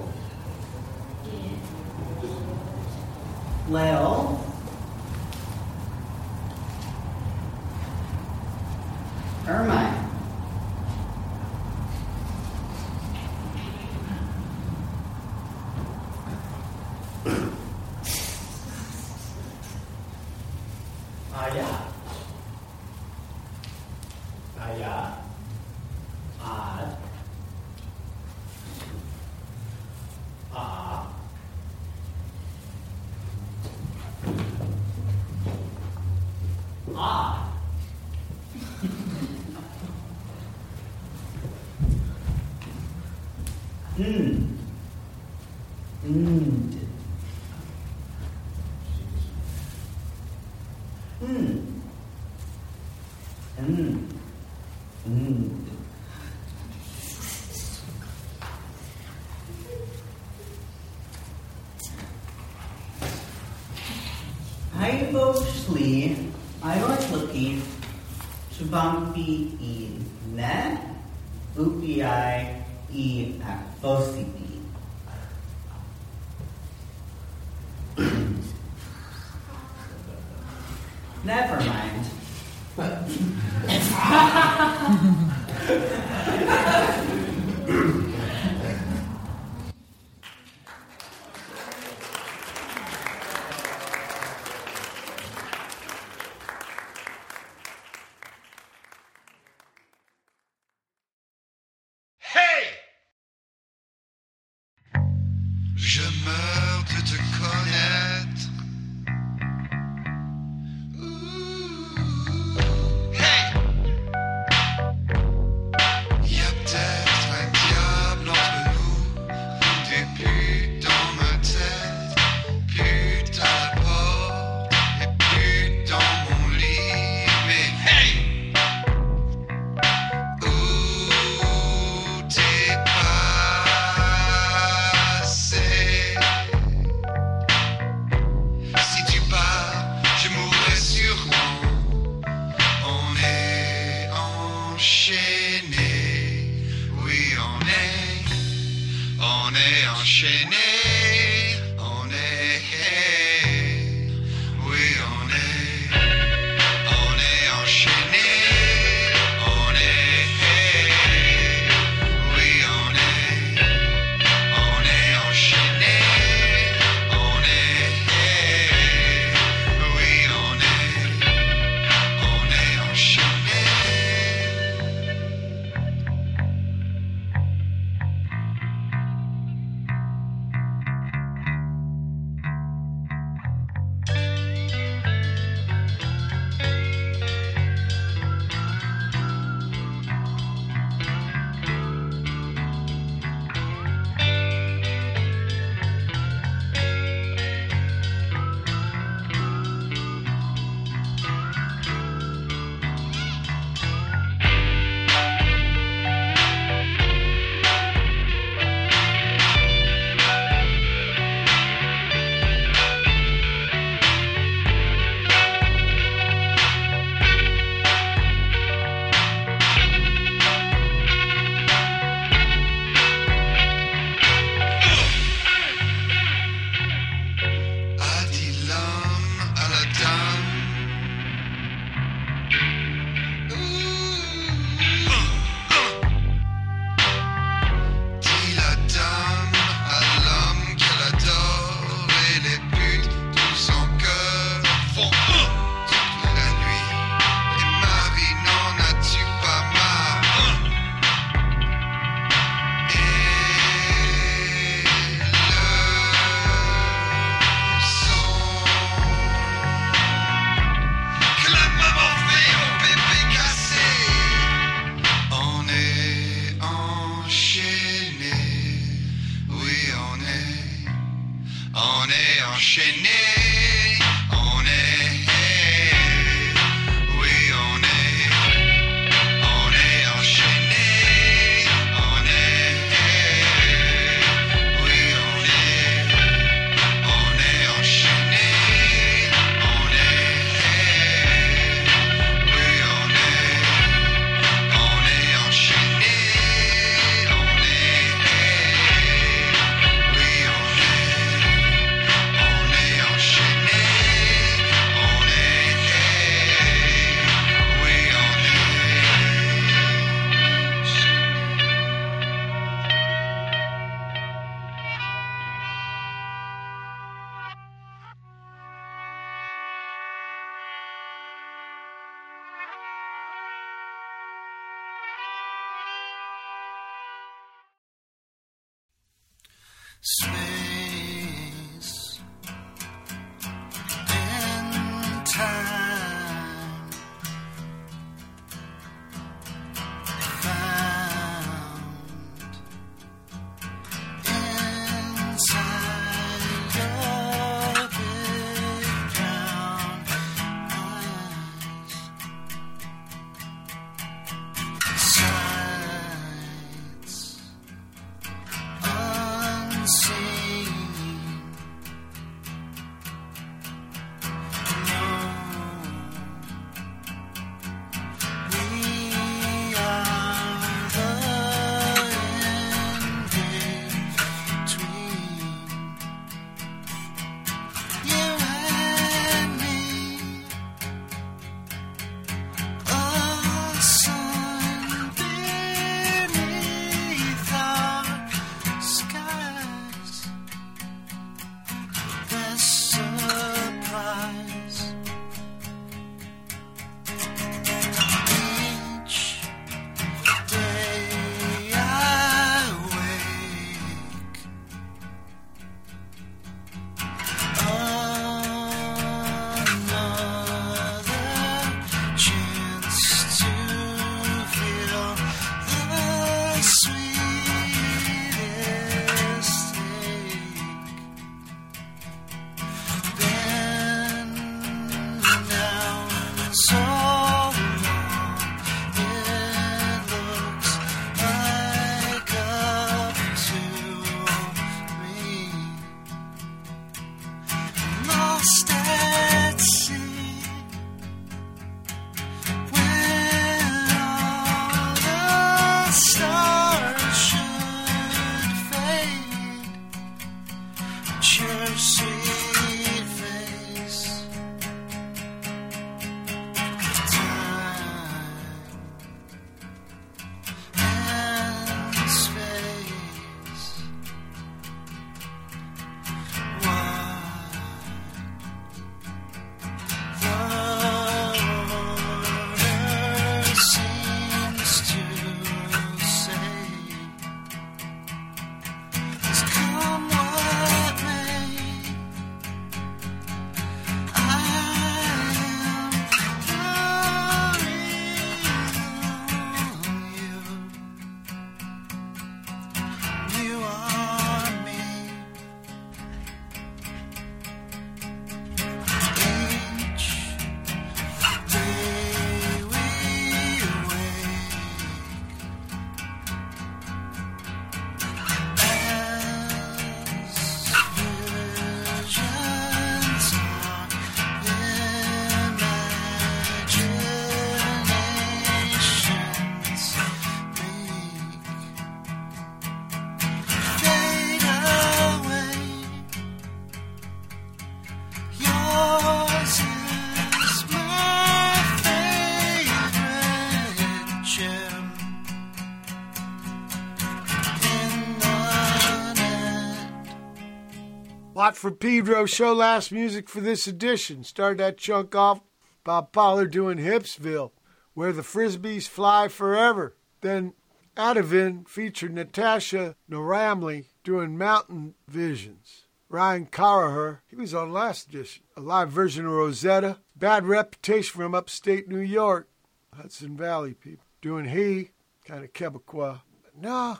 [541.59, 544.23] for Pedro show last music for this edition.
[544.23, 545.41] Started that chunk off
[545.83, 547.51] Bob Pollard doing Hipsville,
[547.93, 549.97] where the Frisbees fly forever.
[550.21, 550.53] Then
[550.95, 555.85] Ativin featured Natasha Noramly doing Mountain Visions.
[556.07, 558.43] Ryan Carraher, he was on last edition.
[558.55, 559.97] A live version of Rosetta.
[560.15, 562.47] Bad reputation from upstate New York.
[562.95, 564.05] Hudson Valley people.
[564.21, 564.91] Doing He,
[565.25, 566.21] kind of Quebecois.
[566.57, 566.99] No,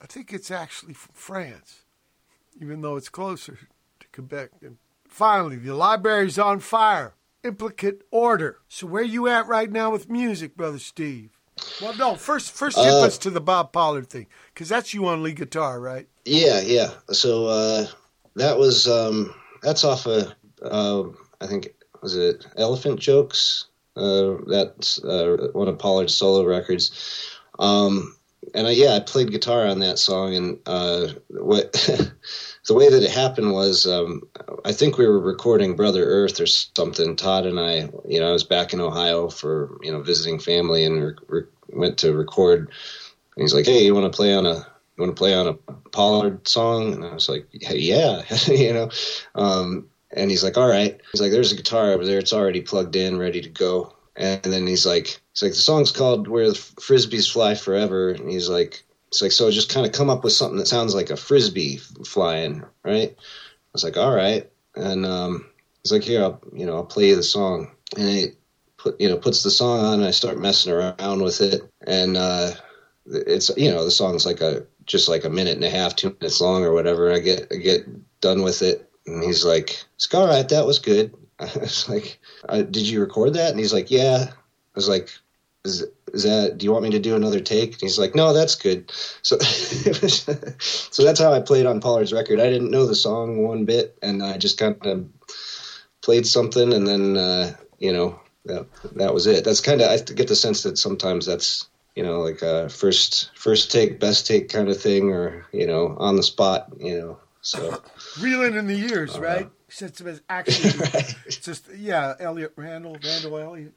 [0.00, 1.82] I think it's actually from France
[2.60, 3.58] even though it's closer
[4.12, 4.50] Quebec.
[4.62, 4.76] And
[5.08, 7.14] finally, the library's on fire.
[7.44, 8.58] Implicate order.
[8.68, 11.30] So where you at right now with music, brother Steve?
[11.80, 12.14] Well, no.
[12.14, 15.36] First, first tip Uh, us to the Bob Pollard thing, because that's you on lead
[15.36, 16.06] guitar, right?
[16.24, 16.90] Yeah, yeah.
[17.10, 17.86] So uh,
[18.36, 20.32] that was um, that's off of
[20.62, 21.02] uh,
[21.40, 23.66] I think was it Elephant Jokes.
[23.96, 27.28] Uh, that's uh, one of Pollard's solo records.
[27.58, 28.16] Um,
[28.54, 31.74] and I, yeah, I played guitar on that song, and uh, what
[32.66, 34.22] the way that it happened was, um,
[34.64, 37.16] I think we were recording Brother Earth or something.
[37.16, 40.84] Todd and I, you know, I was back in Ohio for you know visiting family,
[40.84, 42.70] and re- re- went to record.
[43.36, 45.48] And he's like, "Hey, you want to play on a you want to play on
[45.48, 45.54] a
[45.90, 48.90] Pollard song?" And I was like, hey, "Yeah," you know.
[49.34, 52.18] Um, and he's like, "All right." He's like, "There's a guitar over there.
[52.18, 55.90] It's already plugged in, ready to go." And then he's like, "He's like, the song's
[55.90, 59.92] called Where the Frisbees Fly Forever." And he's like, it's like so just kind of
[59.92, 63.10] come up with something that sounds like a frisbee flying, right?
[63.10, 65.50] I was like, all right, and um,
[65.82, 68.26] he's like, here, I'll you know I'll play you the song, and he
[68.78, 72.16] put you know puts the song on, and I start messing around with it, and
[72.16, 72.52] uh,
[73.04, 76.16] it's you know the song's like a just like a minute and a half, two
[76.18, 77.12] minutes long or whatever.
[77.12, 77.84] I get I get
[78.22, 82.18] done with it, and he's like, "It's all right, that was good." I was like,
[82.48, 85.10] uh, "Did you record that?" And he's like, "Yeah." I was like,
[85.66, 86.58] "Is is that?
[86.58, 88.92] Do you want me to do another take?" And he's like, "No, that's good."
[89.22, 92.40] So so that's how I played on Pollard's record.
[92.40, 95.08] I didn't know the song one bit, and I just kind of
[96.02, 98.66] played something, and then uh, you know that
[98.96, 99.44] that was it.
[99.44, 103.30] That's kind of I get the sense that sometimes that's you know like a first
[103.34, 107.18] first take, best take kind of thing, or you know on the spot, you know.
[107.40, 107.82] So
[108.20, 109.50] Reeling in the years, Uh, right?
[109.68, 110.70] Since it was actually
[111.26, 113.72] it's just yeah, Elliot Randall, Randall Elliot.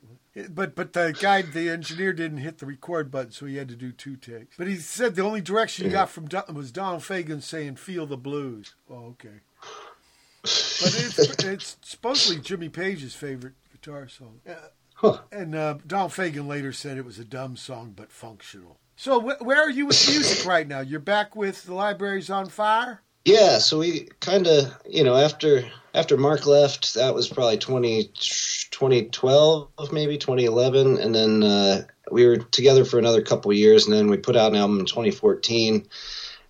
[0.49, 3.75] But but the guy, the engineer, didn't hit the record button, so he had to
[3.75, 4.57] do two takes.
[4.57, 8.05] But he said the only direction he got from Don, was Donald Fagen saying "Feel
[8.05, 9.39] the blues." Oh, okay.
[10.43, 14.41] But it's, it's supposedly Jimmy Page's favorite guitar song.
[14.47, 18.77] Uh, And uh, Donald Fagen later said it was a dumb song but functional.
[18.95, 20.79] So wh- where are you with music right now?
[20.81, 23.01] You're back with the libraries on fire.
[23.25, 25.63] Yeah, so we kind of, you know, after
[25.95, 28.11] after Mark left, that was probably 20,
[28.69, 34.09] 2012, maybe 2011, and then uh, we were together for another couple years, and then
[34.09, 35.87] we put out an album in 2014,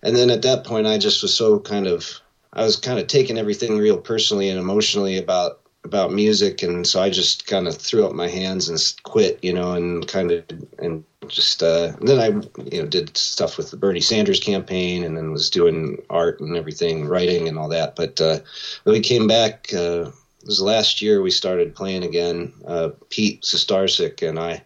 [0.02, 2.20] and then at that point, I just was so kind of,
[2.52, 7.00] I was kind of taking everything real personally and emotionally about about music, and so
[7.00, 10.44] I just kind of threw up my hands and quit, you know, and kind of
[10.78, 12.26] and just uh, then I
[12.70, 16.56] you know did stuff with the Bernie Sanders campaign, and then was doing art and
[16.56, 17.96] everything, writing and all that.
[17.96, 18.40] But uh,
[18.84, 20.10] we came back, uh,
[20.42, 22.52] it was last year we started playing again.
[22.66, 24.62] Uh, Pete Sestarsik and I,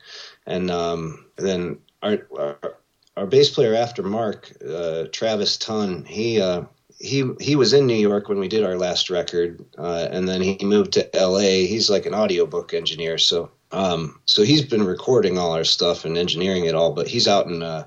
[0.46, 2.76] and um, then our, our
[3.16, 6.62] our bass player after Mark, uh, Travis Tunn, he uh,
[7.00, 10.42] he he was in New York when we did our last record, uh, and then
[10.42, 11.66] he moved to L.A.
[11.66, 16.18] He's like an audiobook engineer, so um, so he's been recording all our stuff and
[16.18, 17.86] engineering it all, but he's out in uh,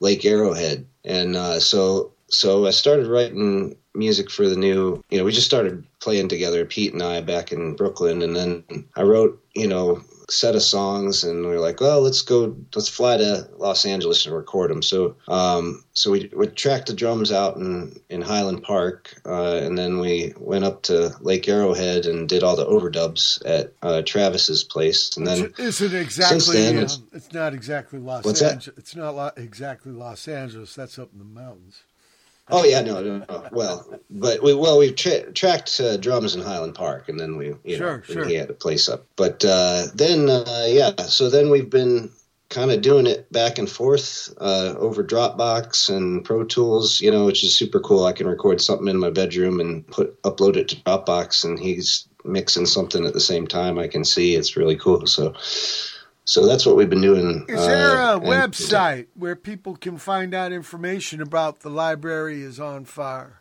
[0.00, 5.02] Lake Arrowhead, and uh, so so I started writing music for the new.
[5.10, 8.64] You know, we just started playing together, Pete and I, back in Brooklyn, and then
[8.96, 12.88] I wrote you know set of songs and we were like well let's go let's
[12.88, 17.30] fly to los angeles and record them so um so we, we tracked the drums
[17.30, 22.28] out in in highland park uh, and then we went up to lake arrowhead and
[22.28, 26.56] did all the overdubs at uh, travis's place and then isn't since exactly.
[26.56, 28.52] then, um, it's- it's, not exactly Los that?
[28.52, 28.78] Angeles.
[28.78, 30.74] It's not lo- exactly Los Angeles.
[30.74, 31.82] That's up in the mountains.
[32.50, 33.48] Oh yeah, no, no, no.
[33.52, 37.54] Well, but we well we tra- tracked uh, drums in Highland Park, and then we
[37.64, 38.24] you Sure, know sure.
[38.26, 39.06] he had a place up.
[39.16, 42.10] But uh, then uh, yeah, so then we've been
[42.50, 47.24] kind of doing it back and forth uh, over Dropbox and Pro Tools, you know,
[47.24, 48.04] which is super cool.
[48.04, 52.06] I can record something in my bedroom and put upload it to Dropbox, and he's
[52.26, 53.78] mixing something at the same time.
[53.78, 55.06] I can see it's really cool.
[55.06, 55.34] So.
[56.26, 57.44] So that's what we've been doing.
[57.48, 62.42] Is there uh, a and- website where people can find out information about the library
[62.42, 63.40] is on fire?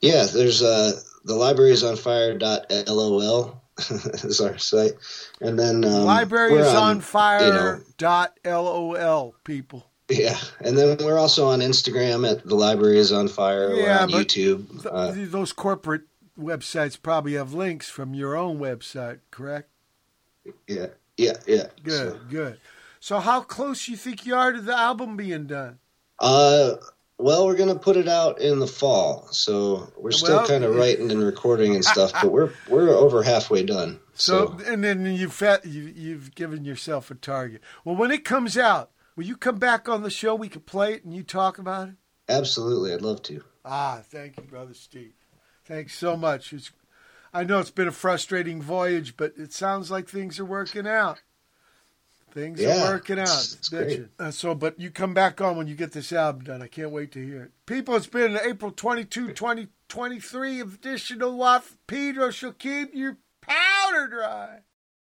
[0.00, 3.60] Yeah, there's uh, the libraries on fire.lol
[4.24, 4.92] is our site.
[5.40, 7.46] And then um, library is on, on fire.
[7.46, 9.86] You know, dot lol people.
[10.10, 13.72] yeah, and then we're also on Instagram at the library is on fire.
[13.74, 14.68] Yeah, on but YouTube.
[14.82, 16.02] th- Uh, those corporate
[16.38, 19.70] websites probably have links from your own website, correct?
[20.68, 21.64] yeah, yeah, yeah.
[21.82, 22.60] Good, So, good.
[23.00, 25.78] So, how close you think you are to the album being done?
[26.20, 26.76] uh,
[27.18, 30.74] well, we're gonna put it out in the fall, so we're still Well, kind of
[30.74, 34.00] writing and recording and stuff, but we're we're over halfway done.
[34.14, 37.62] So, and then you've you, you've given yourself a target.
[37.84, 40.34] Well, when it comes out, will you come back on the show?
[40.34, 41.94] We can play it and you talk about it.
[42.28, 43.42] Absolutely, I'd love to.
[43.64, 45.14] Ah, thank you, brother Steve.
[45.64, 46.52] Thanks so much.
[46.52, 46.70] It's,
[47.34, 51.20] I know it's been a frustrating voyage, but it sounds like things are working out.
[52.32, 53.26] Things Yeah, are working out.
[53.28, 54.08] it's- it's.
[54.18, 56.62] Uh, so, but you come back on when you get this album done.
[56.62, 57.50] I can't wait to hear it.
[57.66, 64.60] People, it's been April 22, 2023 edition of Pedro shall keep your powder dry.